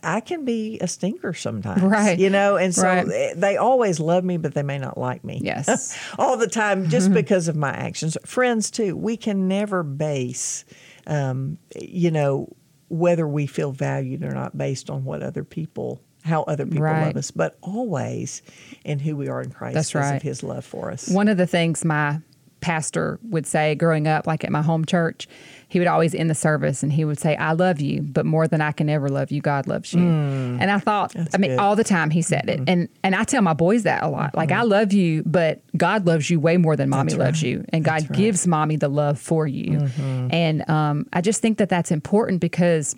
I 0.02 0.20
can 0.20 0.44
be 0.44 0.78
a 0.80 0.88
stinker 0.88 1.32
sometimes. 1.32 1.82
Right. 1.82 2.18
You 2.18 2.30
know, 2.30 2.56
and 2.56 2.74
so 2.74 2.82
Right. 2.82 3.32
they 3.36 3.56
always 3.56 4.00
love 4.00 4.24
me, 4.24 4.36
but 4.36 4.54
they 4.54 4.62
may 4.62 4.78
not 4.78 4.98
like 4.98 5.22
me. 5.24 5.40
Yes. 5.42 5.96
All 6.18 6.36
the 6.36 6.48
time, 6.48 6.88
just 6.88 7.12
because 7.14 7.48
of 7.48 7.56
my 7.56 7.70
actions. 7.70 8.16
Friends, 8.26 8.70
too, 8.70 8.96
we 8.96 9.16
can 9.16 9.48
never 9.48 9.82
base, 9.82 10.64
um, 11.06 11.58
you 11.80 12.10
know, 12.10 12.48
whether 12.88 13.26
we 13.26 13.46
feel 13.46 13.72
valued 13.72 14.22
or 14.22 14.32
not 14.32 14.56
based 14.58 14.90
on 14.90 15.04
what 15.04 15.22
other 15.22 15.44
people, 15.44 16.00
how 16.24 16.42
other 16.42 16.66
people 16.66 16.82
Right. 16.84 17.06
love 17.06 17.16
us, 17.16 17.30
but 17.30 17.56
always 17.62 18.42
in 18.84 18.98
who 18.98 19.16
we 19.16 19.28
are 19.28 19.40
in 19.40 19.50
Christ 19.50 19.74
That's 19.74 19.90
because 19.92 20.10
right. 20.10 20.16
of 20.16 20.22
his 20.22 20.42
love 20.42 20.64
for 20.64 20.90
us. 20.90 21.08
One 21.08 21.28
of 21.28 21.36
the 21.38 21.46
things 21.46 21.84
my 21.84 22.18
pastor 22.62 23.18
would 23.24 23.46
say 23.46 23.74
growing 23.74 24.06
up, 24.08 24.26
like 24.26 24.42
at 24.44 24.50
my 24.50 24.62
home 24.62 24.86
church, 24.86 25.28
he 25.68 25.78
would 25.78 25.88
always 25.88 26.14
end 26.14 26.30
the 26.30 26.34
service 26.34 26.82
and 26.82 26.92
he 26.92 27.04
would 27.04 27.18
say, 27.18 27.34
I 27.36 27.52
love 27.52 27.80
you, 27.80 28.00
but 28.02 28.24
more 28.24 28.46
than 28.48 28.60
I 28.60 28.72
can 28.72 28.88
ever 28.88 29.08
love 29.08 29.30
you, 29.30 29.40
God 29.42 29.66
loves 29.66 29.92
you. 29.92 30.00
and 30.00 30.70
I 30.70 30.78
thought, 30.78 31.14
I 31.16 31.20
mean, 31.20 31.26
good. 31.26 31.50
Mm-hmm. 31.50 31.60
all 31.60 31.76
the 31.76 31.84
time 31.84 32.10
he 32.10 32.22
said 32.22 32.48
it. 32.48 32.60
And 32.66 32.88
and 33.02 33.14
I 33.14 33.24
tell 33.24 33.42
my 33.42 33.52
boys 33.54 33.82
that 33.82 34.02
a 34.02 34.08
lot. 34.08 34.34
Like, 34.34 34.52
I 34.52 34.62
love 34.62 34.92
you, 34.92 35.22
but 35.26 35.60
God 35.76 36.06
loves 36.06 36.30
you 36.30 36.40
way 36.40 36.56
more 36.56 36.76
than 36.76 36.88
mommy 36.88 37.12
That's 37.12 37.18
loves 37.18 37.42
you. 37.42 37.64
And 37.70 37.84
God 37.84 37.92
right. 37.92 38.02
Mm-hmm. 38.04 38.14
gives 38.14 38.46
mommy 38.46 38.76
the 38.76 38.88
love 38.88 39.18
for 39.18 39.46
you. 39.46 39.88
And 40.30 40.68
um, 40.70 41.06
I 41.12 41.20
just 41.20 41.42
think 41.42 41.58
that 41.58 41.68
that's 41.68 41.90
important 41.90 42.40
because 42.40 42.94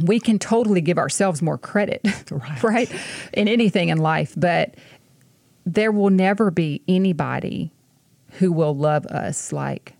we 0.00 0.20
can 0.20 0.38
totally 0.38 0.80
give 0.80 0.96
ourselves 0.98 1.42
more 1.42 1.58
credit, 1.58 2.00
Right. 2.30 2.62
right? 2.62 2.92
In 3.32 3.48
anything 3.48 3.88
in 3.88 3.98
life. 3.98 4.32
But 4.36 4.74
there 5.66 5.92
will 5.92 6.10
never 6.10 6.50
be 6.50 6.80
anybody 6.88 7.70
who 8.38 8.52
will 8.52 8.74
love 8.76 9.06
us 9.06 9.52
like 9.52 9.94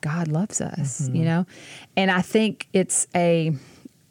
God 0.00 0.28
loves 0.28 0.60
us, 0.60 1.02
Mm-hmm. 1.02 1.16
you 1.16 1.24
know? 1.24 1.46
And 1.96 2.10
I 2.10 2.20
think 2.22 2.68
it's 2.72 3.06
a 3.14 3.52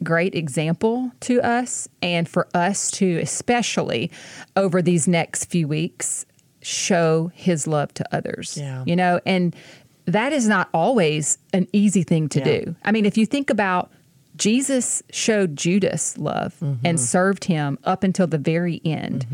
great 0.02 0.34
example 0.34 1.12
to 1.20 1.40
us 1.40 1.88
and 2.02 2.28
for 2.28 2.48
us 2.52 2.90
to, 2.92 3.18
especially 3.20 4.10
over 4.56 4.82
these 4.82 5.06
next 5.08 5.46
few 5.46 5.68
weeks, 5.68 6.26
show 6.62 7.30
his 7.34 7.66
love 7.66 7.92
to 7.94 8.04
others, 8.14 8.56
Yeah. 8.58 8.82
you 8.86 8.96
know? 8.96 9.20
And 9.24 9.54
that 10.06 10.32
is 10.32 10.48
not 10.48 10.68
always 10.74 11.38
an 11.52 11.66
easy 11.72 12.02
thing 12.02 12.28
to 12.30 12.38
Yeah. 12.40 12.44
do. 12.44 12.76
I 12.84 12.92
mean, 12.92 13.06
if 13.06 13.16
you 13.16 13.24
think 13.26 13.48
about 13.50 13.90
Jesus 14.36 15.02
showed 15.12 15.56
Judas 15.56 16.18
love 16.18 16.54
Mm-hmm. 16.60 16.84
and 16.86 16.98
served 17.00 17.44
him 17.44 17.78
up 17.84 18.02
until 18.02 18.26
the 18.26 18.38
very 18.38 18.80
end 18.84 19.26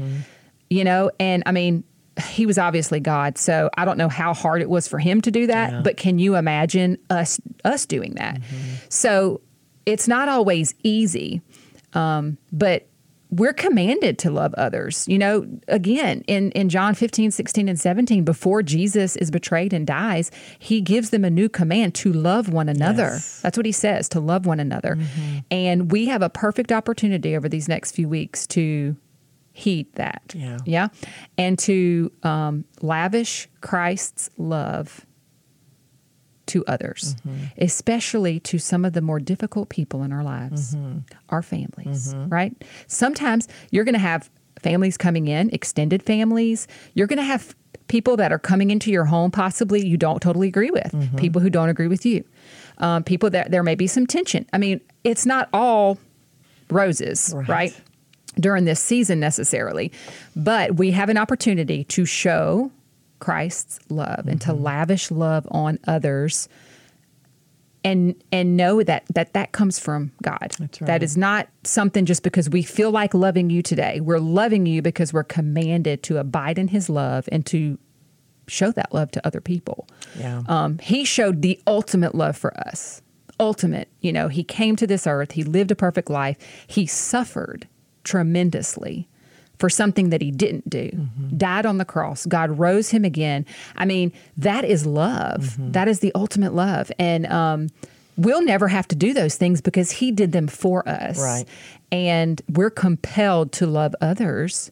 you 0.73 0.85
know 0.85 1.11
and 1.19 1.43
i 1.47 1.51
mean 1.53 1.83
he 2.29 2.45
was 2.47 2.59
obviously 2.59 3.01
god 3.01 3.39
so 3.39 3.71
i 3.79 3.85
don't 3.85 3.97
know 3.99 4.09
how 4.09 4.35
hard 4.35 4.61
it 4.63 4.69
was 4.69 4.87
for 4.89 4.99
him 4.99 5.21
to 5.21 5.31
do 5.31 5.47
that 5.47 5.73
Yeah. 5.73 5.81
but 5.83 5.97
can 5.97 6.19
you 6.19 6.37
imagine 6.37 6.99
us 7.09 7.41
us 7.65 7.87
doing 7.87 8.15
that? 8.15 8.41
So 8.89 9.41
it's 9.87 10.07
not 10.09 10.29
always 10.29 10.75
easy 10.83 11.41
um, 11.95 12.37
but 12.53 12.87
we're 13.33 13.53
commanded 13.53 14.19
to 14.19 14.31
love 14.31 14.53
others 14.55 15.07
you 15.09 15.17
know? 15.19 15.47
Again 15.69 16.23
in, 16.27 16.51
in 16.51 16.69
john 16.69 16.95
15 16.95 17.31
16 17.31 17.69
and 17.69 17.79
17 17.79 18.25
before 18.25 18.63
jesus 18.63 19.15
is 19.17 19.31
betrayed 19.31 19.73
and 19.73 19.87
dies 19.87 20.31
he 20.59 20.81
gives 20.81 21.11
them 21.11 21.25
a 21.25 21.31
new 21.31 21.49
command 21.49 21.95
to 21.95 22.13
love 22.13 22.49
one 22.49 22.69
another. 22.69 23.05
Yes. 23.15 23.41
that's 23.41 23.57
what 23.57 23.67
he 23.67 23.73
says 23.73 24.09
to 24.11 24.21
love 24.21 24.47
one 24.47 24.59
another. 24.61 24.99
And 25.51 25.91
we 25.93 26.07
have 26.07 26.23
a 26.23 26.29
perfect 26.29 26.73
opportunity 26.73 27.37
over 27.37 27.49
these 27.49 27.69
next 27.69 27.93
few 27.93 28.09
weeks 28.09 28.47
to 28.49 28.97
heed 29.53 29.93
that. 29.95 30.23
Yeah. 30.35 30.59
yeah. 30.65 30.89
And 31.37 31.59
to 31.61 32.11
um, 32.23 32.65
lavish 32.81 33.49
christ's 33.61 34.31
love 34.39 35.05
to 36.47 36.65
others 36.67 37.15
especially 37.59 38.41
to 38.41 38.59
some 38.59 38.85
of 38.85 38.93
the 38.93 39.01
more 39.01 39.21
difficult 39.21 39.69
people 39.69 40.03
in 40.03 40.13
our 40.13 40.25
lives 40.25 40.77
our 41.29 41.43
families 41.43 42.15
right? 42.29 42.53
Sometimes 42.89 43.47
you're 43.71 43.85
going 43.85 43.95
to 43.95 43.99
have 44.01 44.29
families 44.61 44.97
coming 44.97 45.29
in 45.29 45.49
extended 45.55 46.03
families. 46.03 46.67
You're 46.95 47.07
going 47.07 47.19
to 47.19 47.23
have 47.25 47.55
people 47.89 48.17
that 48.17 48.33
are 48.33 48.39
coming 48.39 48.71
into 48.71 48.91
your 48.91 49.05
home 49.05 49.31
possibly 49.31 49.87
you 49.87 49.97
don't 49.97 50.21
totally 50.21 50.49
agree 50.49 50.71
with 50.71 50.93
people 51.17 51.41
who 51.41 51.51
don't 51.51 51.69
agree 51.69 51.89
with 51.89 52.05
you. 52.05 52.25
Um, 52.79 53.05
people 53.05 53.31
that 53.31 53.51
there 53.51 53.63
may 53.63 53.75
be 53.77 53.87
some 53.87 54.07
tension. 54.07 54.47
I 54.53 54.59
mean 54.59 54.81
it's 55.05 55.25
not 55.27 55.49
all 55.53 55.99
roses 56.71 57.33
Right. 57.35 57.49
right 57.49 57.81
during 58.39 58.65
this 58.65 58.81
season 58.81 59.19
necessarily, 59.21 59.91
but 60.37 60.77
we 60.77 60.93
have 60.93 61.09
an 61.09 61.19
opportunity 61.19 61.85
to 61.85 62.05
show 62.05 62.71
Christ's 63.19 63.81
love 63.89 64.27
and 64.27 64.41
Mm-hmm. 64.41 64.51
to 64.51 64.53
lavish 64.55 65.11
love 65.11 65.47
on 65.51 65.79
others 65.87 66.49
and 67.83 68.15
and 68.31 68.57
know 68.57 68.83
that 68.83 69.05
that 69.15 69.33
that 69.33 69.53
comes 69.53 69.79
from 69.79 70.13
God. 70.23 70.55
That's 70.59 70.81
right. 70.81 70.87
That 70.87 71.03
is 71.03 71.17
not 71.17 71.49
something 71.65 72.05
just 72.05 72.23
because 72.23 72.51
we 72.51 72.63
feel 72.63 72.91
like 72.91 73.15
loving 73.15 73.49
you 73.51 73.63
today. 73.63 74.01
We're 74.01 74.19
loving 74.19 74.67
you 74.67 74.83
because 74.83 75.13
we're 75.13 75.25
commanded 75.25 76.03
to 76.05 76.19
abide 76.19 76.59
in 76.59 76.69
his 76.69 76.91
love 76.91 77.29
and 77.33 77.45
to 77.47 77.79
show 78.49 78.71
that 78.73 78.93
love 78.93 79.11
to 79.13 79.27
other 79.27 79.41
people. 79.41 79.87
Yeah. 80.19 80.43
Um, 80.47 80.79
he 80.79 81.05
showed 81.05 81.41
the 81.41 81.59
ultimate 81.67 82.15
love 82.15 82.37
for 82.37 82.57
us. 82.59 83.01
Ultimate, 83.39 83.89
you 84.01 84.13
know, 84.13 84.29
he 84.29 84.45
came 84.45 84.77
to 84.77 84.87
this 84.87 85.07
earth, 85.07 85.33
he 85.33 85.45
lived 85.45 85.71
a 85.71 85.75
perfect 85.77 86.11
life, 86.11 86.37
he 86.67 86.85
suffered 86.85 87.67
tremendously 88.05 89.09
for 89.59 89.69
something 89.69 90.09
that 90.11 90.23
he 90.23 90.31
didn't 90.31 90.71
do, 90.71 90.91
died 91.37 91.67
on 91.67 91.77
the 91.79 91.85
cross, 91.85 92.25
God 92.25 92.59
rose 92.59 92.91
him 92.91 93.05
again. 93.05 93.45
I 93.77 93.85
mean, 93.85 94.11
that 94.39 94.65
is 94.65 94.87
love. 94.87 95.57
That 95.73 95.87
is 95.87 96.01
the 96.01 96.13
ultimate 96.15 96.55
love. 96.55 96.91
And 96.99 97.27
um, 97.27 97.69
we'll 98.17 98.43
never 98.43 98.69
have 98.69 98.89
to 98.89 98.97
do 98.97 99.13
those 99.13 99.37
things 99.37 99.61
because 99.61 99.91
he 99.91 100.13
did 100.13 100.33
them 100.33 100.47
for 100.47 100.89
us. 100.89 101.21
Right. 101.21 101.45
And 101.93 102.41
we're 102.49 102.71
compelled 102.71 103.53
to 103.53 103.67
love 103.67 103.95
others 104.01 104.71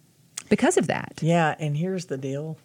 because 0.48 0.78
of 0.78 0.86
that. 0.86 1.18
Yeah, 1.20 1.54
and 1.58 1.76
here's 1.76 2.06
the 2.06 2.16
deal 2.16 2.56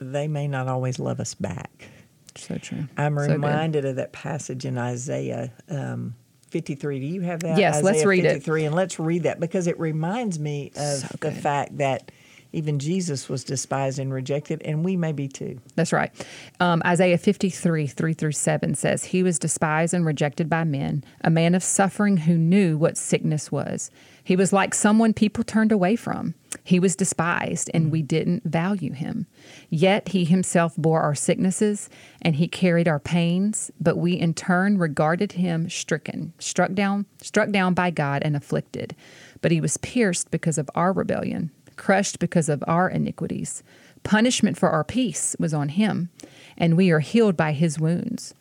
they 0.00 0.26
may 0.26 0.48
not 0.48 0.66
always 0.66 0.98
love 0.98 1.20
us 1.20 1.34
back. 1.34 1.88
So 2.34 2.56
true. 2.58 2.88
I'm 2.96 3.16
So 3.18 3.26
good. 3.26 3.32
reminded 3.34 3.84
of 3.84 3.96
that 3.96 4.10
passage 4.12 4.64
in 4.64 4.78
Isaiah 4.78 5.52
um, 5.68 6.16
53. 6.52 7.00
Do 7.00 7.06
you 7.06 7.20
have 7.22 7.40
that? 7.40 7.58
Yes, 7.58 7.82
let's 7.82 7.98
Isaiah 7.98 8.08
read 8.08 8.24
it. 8.26 8.32
53, 8.34 8.64
And 8.66 8.74
let's 8.74 8.98
read 9.00 9.24
that 9.24 9.40
because 9.40 9.66
it 9.66 9.78
reminds 9.80 10.38
me 10.38 10.70
of 10.76 10.98
So 10.98 11.08
the 11.20 11.32
fact 11.32 11.78
that 11.78 12.12
even 12.52 12.78
Jesus 12.78 13.28
was 13.28 13.44
despised 13.44 13.98
and 13.98 14.12
rejected, 14.12 14.62
and 14.62 14.84
we 14.84 14.96
may 14.96 15.12
be 15.12 15.26
too. 15.26 15.58
That's 15.74 15.92
right. 15.92 16.12
Um, 16.60 16.82
Isaiah 16.84 17.16
53, 17.18 17.86
3 17.86 18.12
through 18.12 18.32
7 18.32 18.74
says, 18.74 19.04
He 19.04 19.22
was 19.22 19.38
despised 19.38 19.94
and 19.94 20.04
rejected 20.04 20.50
by 20.50 20.64
men, 20.64 21.02
a 21.22 21.30
man 21.30 21.54
of 21.54 21.64
suffering 21.64 22.18
who 22.18 22.36
knew 22.36 22.76
what 22.76 22.98
sickness 22.98 23.50
was. 23.50 23.90
He 24.22 24.36
was 24.36 24.52
like 24.52 24.74
someone 24.74 25.14
people 25.14 25.44
turned 25.44 25.72
away 25.72 25.96
from. 25.96 26.34
He 26.64 26.78
was 26.78 26.96
despised, 26.96 27.70
and 27.74 27.90
we 27.90 28.02
didn't 28.02 28.44
value 28.44 28.92
him. 28.92 29.26
Yet 29.70 30.08
he 30.08 30.24
himself 30.24 30.76
bore 30.76 31.00
our 31.00 31.14
sicknesses, 31.14 31.88
and 32.20 32.36
he 32.36 32.48
carried 32.48 32.88
our 32.88 33.00
pains, 33.00 33.70
but 33.80 33.96
we 33.96 34.12
in 34.12 34.34
turn 34.34 34.78
regarded 34.78 35.32
him 35.32 35.68
stricken, 35.68 36.32
struck 36.38 36.74
down, 36.74 37.06
struck 37.20 37.50
down 37.50 37.74
by 37.74 37.90
God 37.90 38.22
and 38.24 38.36
afflicted. 38.36 38.94
But 39.40 39.52
he 39.52 39.60
was 39.60 39.76
pierced 39.78 40.30
because 40.30 40.58
of 40.58 40.70
our 40.74 40.92
rebellion, 40.92 41.50
crushed 41.76 42.18
because 42.18 42.48
of 42.48 42.62
our 42.66 42.88
iniquities. 42.88 43.62
Punishment 44.02 44.58
for 44.58 44.70
our 44.70 44.84
peace 44.84 45.36
was 45.38 45.54
on 45.54 45.70
him, 45.70 46.10
and 46.56 46.76
we 46.76 46.90
are 46.90 47.00
healed 47.00 47.36
by 47.36 47.52
his 47.52 47.78
wounds. 47.78 48.34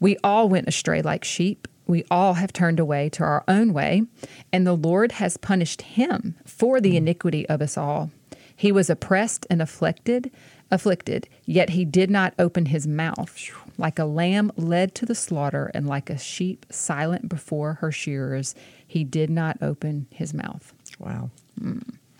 We 0.00 0.16
all 0.24 0.48
went 0.48 0.68
astray 0.68 1.02
like 1.02 1.24
sheep. 1.24 1.68
We 1.86 2.04
all 2.10 2.34
have 2.34 2.52
turned 2.52 2.80
away 2.80 3.08
to 3.10 3.22
our 3.22 3.44
own 3.46 3.72
way, 3.72 4.04
and 4.52 4.66
the 4.66 4.76
Lord 4.76 5.12
has 5.12 5.36
punished 5.36 5.82
him 5.82 6.36
for 6.46 6.80
the 6.80 6.96
iniquity 6.96 7.46
of 7.48 7.60
us 7.60 7.76
all. 7.76 8.10
He 8.56 8.72
was 8.72 8.88
oppressed 8.88 9.46
and 9.50 9.60
afflicted, 9.60 10.30
afflicted, 10.70 11.28
yet 11.44 11.70
he 11.70 11.84
did 11.84 12.10
not 12.10 12.34
open 12.38 12.66
his 12.66 12.86
mouth. 12.86 13.36
Like 13.76 13.98
a 13.98 14.04
lamb 14.04 14.52
led 14.56 14.94
to 14.96 15.06
the 15.06 15.14
slaughter, 15.14 15.70
and 15.74 15.86
like 15.86 16.08
a 16.08 16.18
sheep 16.18 16.64
silent 16.70 17.28
before 17.28 17.74
her 17.74 17.92
shearers, 17.92 18.54
he 18.86 19.04
did 19.04 19.28
not 19.28 19.58
open 19.60 20.06
his 20.10 20.32
mouth. 20.32 20.72
Wow. 20.98 21.30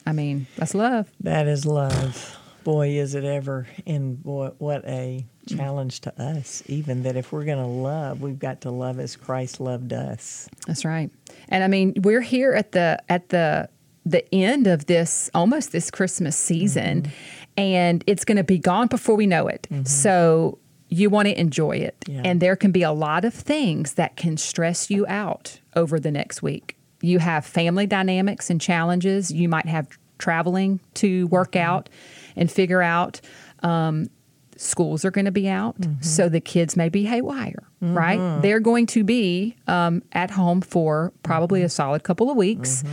I 0.07 0.13
mean, 0.13 0.47
that's 0.57 0.75
love. 0.75 1.11
That 1.21 1.47
is 1.47 1.65
love. 1.65 2.37
Boy, 2.65 2.91
is 2.91 3.15
it 3.15 3.25
ever. 3.25 3.67
And 3.87 4.23
boy, 4.23 4.51
what 4.59 4.85
a 4.87 5.25
Mm. 5.47 5.57
challenge 5.57 6.01
to 6.01 6.23
us, 6.23 6.63
even 6.67 7.03
that 7.03 7.17
if 7.17 7.33
we're 7.33 7.45
going 7.45 7.59
to 7.59 7.67
love, 7.67 8.23
we've 8.23 8.39
got 8.39 8.63
to 8.63 8.71
love 8.71 8.99
as 8.99 9.17
Christ 9.17 9.61
loved 9.61 9.93
us. 9.93 10.49
That's 10.67 10.85
right. 10.85 11.11
And 11.49 11.63
I 11.63 11.69
mean, 11.69 11.95
we're 12.03 12.21
here 12.21 12.55
at 12.55 12.73
the 12.73 13.03
at 13.09 13.29
the 13.29 13.69
the 14.07 14.35
end 14.35 14.67
of 14.67 14.87
this 14.87 15.31
almost 15.35 15.73
this 15.73 15.91
Christmas 15.91 16.37
season 16.37 17.03
mm-hmm. 17.03 17.13
and 17.57 18.05
it's 18.07 18.25
going 18.25 18.37
to 18.37 18.45
be 18.45 18.59
gone 18.59 18.87
before 18.87 19.15
we 19.17 19.27
know 19.27 19.49
it. 19.49 19.67
Mm-hmm. 19.71 19.85
So 19.85 20.59
you 20.89 21.09
want 21.09 21.29
to 21.29 21.39
enjoy 21.39 21.77
it. 21.77 21.97
Yeah. 22.07 22.23
And 22.25 22.41
there 22.41 22.55
can 22.55 22.71
be 22.71 22.83
a 22.83 22.93
lot 22.93 23.25
of 23.25 23.33
things 23.33 23.95
that 23.95 24.17
can 24.17 24.37
stress 24.37 24.91
you 24.91 25.07
out 25.09 25.59
over 25.75 25.99
the 25.99 26.11
next 26.11 26.43
week. 26.43 26.77
You 27.01 27.19
have 27.19 27.47
family 27.47 27.87
dynamics 27.87 28.51
and 28.51 28.61
challenges. 28.61 29.31
You 29.31 29.49
might 29.49 29.67
have 29.67 29.89
traveling 30.19 30.81
to 30.95 31.27
work 31.29 31.53
mm-hmm. 31.53 31.67
out. 31.67 31.89
and 32.37 32.51
figure 32.51 32.83
out 32.83 33.21
um, 33.63 34.09
schools 34.57 35.05
are 35.05 35.11
going 35.11 35.25
to 35.25 35.33
be 35.33 35.49
out, 35.49 35.77
so 36.01 36.25
mm-hmm. 36.25 36.33
the 36.33 36.41
kids 36.41 36.77
may 36.77 36.89
be 36.89 37.05
haywire, 37.05 37.63
right? 37.81 38.19
Mm-hmm. 38.19 38.41
They're 38.43 38.61
going 38.61 38.87
to 38.87 39.05
be 39.05 39.57
um, 39.67 40.03
at 40.13 40.31
home 40.31 40.61
for 40.61 41.13
probably 41.23 41.61
mm-hmm. 41.61 41.67
a 41.67 41.71
solid 41.71 42.03
couple 42.03 42.31
of 42.31 42.37
weeks. 42.37 42.85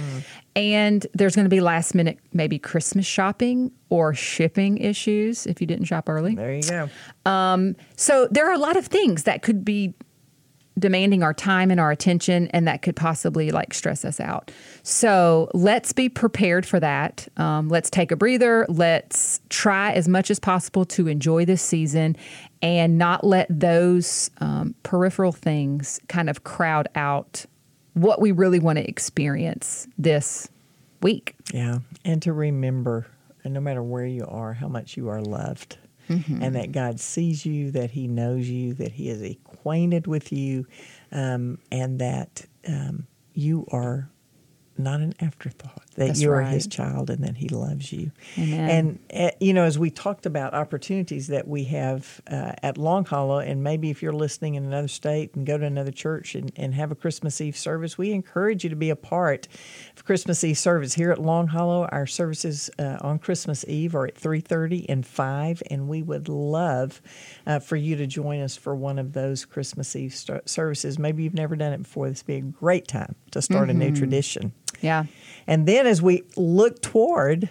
And 0.55 1.07
there's 1.13 1.35
going 1.35 1.45
to 1.45 1.49
be 1.49 1.61
last 1.61 1.95
minute, 1.95 2.19
maybe 2.33 2.59
Christmas 2.59 3.05
shopping 3.05 3.71
or 3.89 4.13
shipping 4.13 4.77
issues 4.79 5.45
if 5.47 5.61
you 5.61 5.67
didn't 5.67 5.85
shop 5.85 6.09
early. 6.09 6.35
There 6.35 6.53
you 6.53 6.63
go. 6.63 6.89
Um, 7.25 7.75
so 7.95 8.27
there 8.31 8.49
are 8.49 8.53
a 8.53 8.57
lot 8.57 8.75
of 8.75 8.87
things 8.87 9.23
that 9.23 9.43
could 9.43 9.63
be 9.63 9.93
demanding 10.79 11.21
our 11.21 11.33
time 11.33 11.69
and 11.69 11.79
our 11.79 11.91
attention 11.91 12.47
and 12.47 12.67
that 12.67 12.81
could 12.81 12.95
possibly 12.95 13.51
like 13.51 13.73
stress 13.73 14.05
us 14.05 14.19
out 14.19 14.51
so 14.83 15.49
let's 15.53 15.91
be 15.91 16.07
prepared 16.07 16.65
for 16.65 16.79
that 16.79 17.27
um, 17.37 17.67
let's 17.69 17.89
take 17.89 18.11
a 18.11 18.15
breather 18.15 18.65
let's 18.69 19.41
try 19.49 19.91
as 19.91 20.07
much 20.07 20.31
as 20.31 20.39
possible 20.39 20.85
to 20.85 21.07
enjoy 21.07 21.43
this 21.43 21.61
season 21.61 22.15
and 22.61 22.97
not 22.97 23.23
let 23.23 23.47
those 23.49 24.31
um, 24.39 24.73
peripheral 24.83 25.31
things 25.31 25.99
kind 26.07 26.29
of 26.29 26.43
crowd 26.43 26.87
out 26.95 27.45
what 27.93 28.21
we 28.21 28.31
really 28.31 28.59
want 28.59 28.77
to 28.77 28.87
experience 28.87 29.87
this 29.97 30.47
week 31.01 31.35
Yeah. 31.53 31.79
And 32.05 32.21
to 32.23 32.33
remember, 32.33 33.07
no 33.45 33.59
matter 33.59 33.83
where 33.83 34.05
you 34.05 34.25
are, 34.27 34.53
how 34.53 34.67
much 34.67 34.97
you 34.97 35.09
are 35.09 35.21
loved. 35.21 35.77
And 36.41 36.55
that 36.55 36.71
God 36.71 36.99
sees 36.99 37.45
you, 37.45 37.71
that 37.71 37.91
He 37.91 38.07
knows 38.07 38.49
you, 38.49 38.73
that 38.75 38.91
He 38.93 39.09
is 39.09 39.21
acquainted 39.21 40.07
with 40.07 40.31
you, 40.31 40.65
um, 41.11 41.57
and 41.71 41.99
that 41.99 42.45
um, 42.67 43.07
you 43.33 43.65
are 43.71 44.09
not 44.77 44.99
an 45.01 45.13
afterthought, 45.19 45.85
that 45.95 46.07
That's 46.07 46.21
you 46.21 46.31
are 46.31 46.41
His 46.41 46.67
child 46.67 47.09
and 47.09 47.23
that 47.23 47.37
He 47.37 47.49
loves 47.49 47.91
you. 47.91 48.11
Amen. 48.37 48.69
And, 48.69 48.99
uh, 49.13 49.31
you 49.39 49.53
know, 49.53 49.63
as 49.63 49.77
we 49.77 49.89
talked 49.89 50.25
about 50.25 50.53
opportunities 50.53 51.27
that 51.27 51.47
we 51.47 51.65
have 51.65 52.21
uh, 52.29 52.53
at 52.63 52.77
Long 52.77 53.05
Hollow, 53.05 53.39
and 53.39 53.63
maybe 53.63 53.89
if 53.89 54.01
you're 54.01 54.13
listening 54.13 54.55
in 54.55 54.63
another 54.63 54.87
state 54.87 55.35
and 55.35 55.45
go 55.45 55.57
to 55.57 55.65
another 55.65 55.91
church 55.91 56.35
and, 56.35 56.51
and 56.55 56.73
have 56.73 56.91
a 56.91 56.95
Christmas 56.95 57.41
Eve 57.41 57.57
service, 57.57 57.97
we 57.97 58.11
encourage 58.11 58.63
you 58.63 58.69
to 58.69 58.75
be 58.75 58.89
a 58.89 58.95
part 58.95 59.47
of 59.95 60.05
Christmas 60.05 60.43
Eve 60.43 60.57
service. 60.57 60.93
Here 60.93 61.11
at 61.11 61.19
Long 61.19 61.47
Hollow, 61.47 61.87
our 61.91 62.07
services 62.07 62.69
uh, 62.79 62.97
on 63.01 63.19
Christmas 63.19 63.65
Eve 63.67 63.93
are 63.95 64.07
at 64.07 64.15
3.30 64.15 64.85
and 64.87 65.05
5, 65.05 65.63
and 65.69 65.89
we 65.89 66.01
would 66.01 66.29
love 66.29 67.01
uh, 67.45 67.59
for 67.59 67.75
you 67.75 67.97
to 67.97 68.07
join 68.07 68.41
us 68.41 68.55
for 68.55 68.75
one 68.75 68.97
of 68.97 69.11
those 69.11 69.43
Christmas 69.43 69.95
Eve 69.95 70.15
st- 70.15 70.47
services. 70.47 70.97
Maybe 70.97 71.23
you've 71.23 71.33
never 71.33 71.57
done 71.57 71.73
it 71.73 71.83
before. 71.83 72.07
This 72.09 72.21
would 72.21 72.27
be 72.27 72.35
a 72.35 72.41
great 72.41 72.87
time 72.87 73.15
to 73.31 73.41
start 73.41 73.69
a 73.69 73.73
new 73.73 73.93
tradition. 73.93 74.53
Yeah. 74.81 75.05
And 75.47 75.67
then 75.67 75.87
as 75.87 76.01
we 76.01 76.23
look 76.35 76.81
toward 76.81 77.49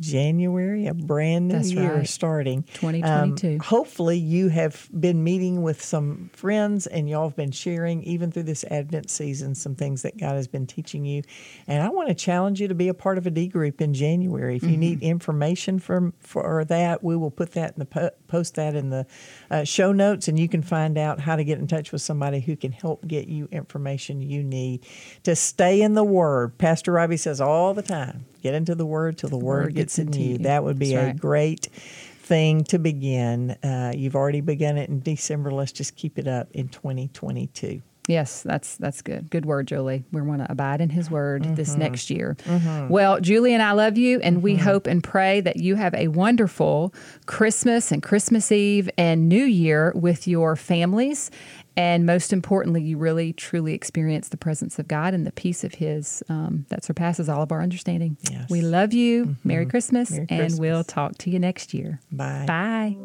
January, 0.00 0.86
a 0.86 0.94
brand 0.94 1.48
new 1.48 1.54
That's 1.54 1.72
year 1.72 1.96
right. 1.96 2.08
starting. 2.08 2.62
2022. 2.74 3.48
Um, 3.54 3.58
hopefully, 3.60 4.18
you 4.18 4.48
have 4.48 4.88
been 4.98 5.24
meeting 5.24 5.62
with 5.62 5.82
some 5.82 6.30
friends 6.32 6.86
and 6.86 7.08
y'all 7.08 7.28
have 7.28 7.36
been 7.36 7.50
sharing, 7.50 8.02
even 8.04 8.30
through 8.30 8.44
this 8.44 8.64
Advent 8.64 9.10
season, 9.10 9.54
some 9.54 9.74
things 9.74 10.02
that 10.02 10.16
God 10.16 10.34
has 10.36 10.48
been 10.48 10.66
teaching 10.66 11.04
you. 11.04 11.22
And 11.66 11.82
I 11.82 11.88
want 11.88 12.08
to 12.08 12.14
challenge 12.14 12.60
you 12.60 12.68
to 12.68 12.74
be 12.74 12.88
a 12.88 12.94
part 12.94 13.18
of 13.18 13.26
a 13.26 13.30
D 13.30 13.48
group 13.48 13.80
in 13.80 13.92
January. 13.94 14.56
If 14.56 14.62
you 14.62 14.68
Mm-hmm. 14.70 14.80
need 14.80 15.02
information 15.02 15.78
from 15.78 16.12
for 16.20 16.64
that, 16.66 17.02
we 17.02 17.16
will 17.16 17.30
put 17.30 17.52
that 17.52 17.72
in 17.72 17.78
the 17.78 17.84
po- 17.86 18.10
post 18.28 18.54
that 18.54 18.74
in 18.76 18.90
the 18.90 19.06
uh, 19.50 19.64
show 19.64 19.92
notes, 19.92 20.28
and 20.28 20.38
you 20.38 20.48
can 20.48 20.62
find 20.62 20.96
out 20.98 21.20
how 21.20 21.36
to 21.36 21.42
get 21.44 21.58
in 21.58 21.66
touch 21.66 21.90
with 21.90 22.02
somebody 22.02 22.40
who 22.40 22.54
can 22.54 22.70
help 22.72 23.06
get 23.06 23.28
you 23.28 23.48
information 23.50 24.20
you 24.20 24.42
need 24.42 24.84
to 25.24 25.34
stay 25.34 25.80
in 25.80 25.94
the 25.94 26.04
Word. 26.04 26.56
Pastor 26.58 26.92
Robbie 26.92 27.16
says 27.16 27.40
all 27.40 27.74
the 27.74 27.82
time, 27.82 28.26
"Get 28.42 28.54
into 28.54 28.74
the 28.74 28.86
Word 28.86 29.18
till 29.18 29.30
the, 29.30 29.36
Word, 29.36 29.66
Word 29.66 29.74
gets, 29.74 29.96
gets 29.96 29.98
in 29.98 30.12
you." 30.20 30.30
you. 30.30 30.38
That 30.38 30.64
would 30.64 30.78
be 30.78 30.94
That's 30.94 31.02
a 31.02 31.06
right. 31.08 31.16
great 31.18 31.66
thing 31.66 32.64
to 32.64 32.78
begin. 32.78 33.52
Uh, 33.62 33.92
you've 33.96 34.16
already 34.16 34.40
begun 34.40 34.76
it 34.76 34.88
in 34.88 35.00
December. 35.00 35.50
Let's 35.50 35.72
just 35.72 35.96
keep 35.96 36.18
it 36.18 36.28
up 36.28 36.48
in 36.52 36.68
2022. 36.68 37.82
Yes, 38.08 38.42
that's 38.42 38.76
that's 38.76 39.02
good. 39.02 39.28
Good 39.28 39.44
word, 39.44 39.68
Julie. 39.68 40.02
We 40.12 40.22
want 40.22 40.40
to 40.40 40.50
abide 40.50 40.80
in 40.80 40.88
His 40.88 41.10
word 41.10 41.44
this 41.56 41.70
mm-hmm. 41.70 41.80
next 41.80 42.08
year. 42.08 42.38
Mm-hmm. 42.44 42.88
Well, 42.88 43.20
Julie 43.20 43.52
and 43.52 43.62
I 43.62 43.72
love 43.72 43.98
you, 43.98 44.18
and 44.20 44.42
we 44.42 44.54
mm-hmm. 44.54 44.64
hope 44.64 44.86
and 44.86 45.04
pray 45.04 45.42
that 45.42 45.56
you 45.56 45.76
have 45.76 45.92
a 45.94 46.08
wonderful 46.08 46.94
Christmas 47.26 47.92
and 47.92 48.02
Christmas 48.02 48.50
Eve 48.50 48.88
and 48.96 49.28
New 49.28 49.44
Year 49.44 49.92
with 49.94 50.26
your 50.26 50.56
families, 50.56 51.30
and 51.76 52.06
most 52.06 52.32
importantly, 52.32 52.82
you 52.82 52.96
really 52.96 53.34
truly 53.34 53.74
experience 53.74 54.30
the 54.30 54.38
presence 54.38 54.78
of 54.78 54.88
God 54.88 55.12
and 55.12 55.26
the 55.26 55.32
peace 55.32 55.62
of 55.62 55.74
His 55.74 56.22
um, 56.30 56.64
that 56.70 56.84
surpasses 56.84 57.28
all 57.28 57.42
of 57.42 57.52
our 57.52 57.60
understanding. 57.60 58.16
Yes. 58.30 58.48
We 58.48 58.62
love 58.62 58.94
you. 58.94 59.36
Merry 59.44 59.66
Christmas, 59.66 60.10
Merry 60.12 60.26
and 60.30 60.40
Christmas. 60.40 60.60
we'll 60.60 60.84
talk 60.84 61.18
to 61.18 61.30
you 61.30 61.38
next 61.38 61.74
year. 61.74 62.00
Bye. 62.10 62.46
Bye. 62.46 62.96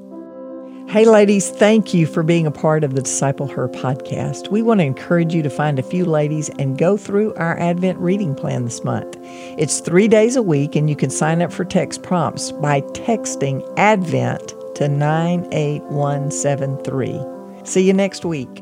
Hey, 0.88 1.06
ladies, 1.06 1.50
thank 1.50 1.94
you 1.94 2.06
for 2.06 2.22
being 2.22 2.46
a 2.46 2.52
part 2.52 2.84
of 2.84 2.94
the 2.94 3.02
Disciple 3.02 3.48
Her 3.48 3.68
podcast. 3.68 4.50
We 4.50 4.62
want 4.62 4.80
to 4.80 4.86
encourage 4.86 5.34
you 5.34 5.42
to 5.42 5.50
find 5.50 5.80
a 5.80 5.84
few 5.84 6.06
ladies 6.06 6.50
and 6.60 6.78
go 6.78 6.98
through 6.98 7.34
our 7.34 7.58
Advent 7.58 7.98
reading 7.98 8.36
plan 8.36 8.66
this 8.66 8.84
month. 8.84 9.18
It's 9.58 9.80
three 9.80 10.08
days 10.08 10.36
a 10.36 10.44
week, 10.44 10.76
and 10.76 10.88
you 10.90 10.96
can 10.96 11.10
sign 11.10 11.42
up 11.42 11.52
for 11.52 11.66
text 11.66 12.04
prompts 12.04 12.52
by 12.52 12.82
texting 12.82 13.68
Advent 13.78 14.54
to 14.76 14.88
98173. 14.88 17.66
See 17.66 17.88
you 17.88 17.94
next 17.94 18.24
week. 18.24 18.62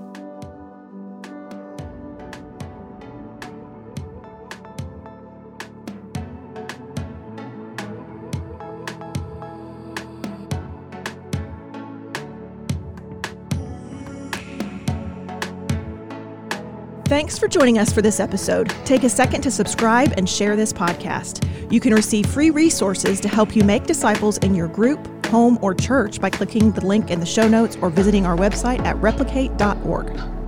Thanks 17.11 17.37
for 17.37 17.49
joining 17.49 17.77
us 17.77 17.91
for 17.91 18.01
this 18.01 18.21
episode. 18.21 18.69
Take 18.85 19.03
a 19.03 19.09
second 19.09 19.41
to 19.41 19.51
subscribe 19.51 20.13
and 20.15 20.29
share 20.29 20.55
this 20.55 20.71
podcast. 20.71 21.45
You 21.69 21.81
can 21.81 21.93
receive 21.93 22.25
free 22.25 22.51
resources 22.51 23.19
to 23.19 23.27
help 23.27 23.53
you 23.53 23.65
make 23.65 23.83
disciples 23.83 24.37
in 24.37 24.55
your 24.55 24.69
group, 24.69 25.25
home, 25.25 25.59
or 25.61 25.73
church 25.73 26.21
by 26.21 26.29
clicking 26.29 26.71
the 26.71 26.85
link 26.85 27.11
in 27.11 27.19
the 27.19 27.25
show 27.25 27.49
notes 27.49 27.77
or 27.81 27.89
visiting 27.89 28.25
our 28.25 28.37
website 28.37 28.79
at 28.85 28.95
replicate.org. 29.01 30.40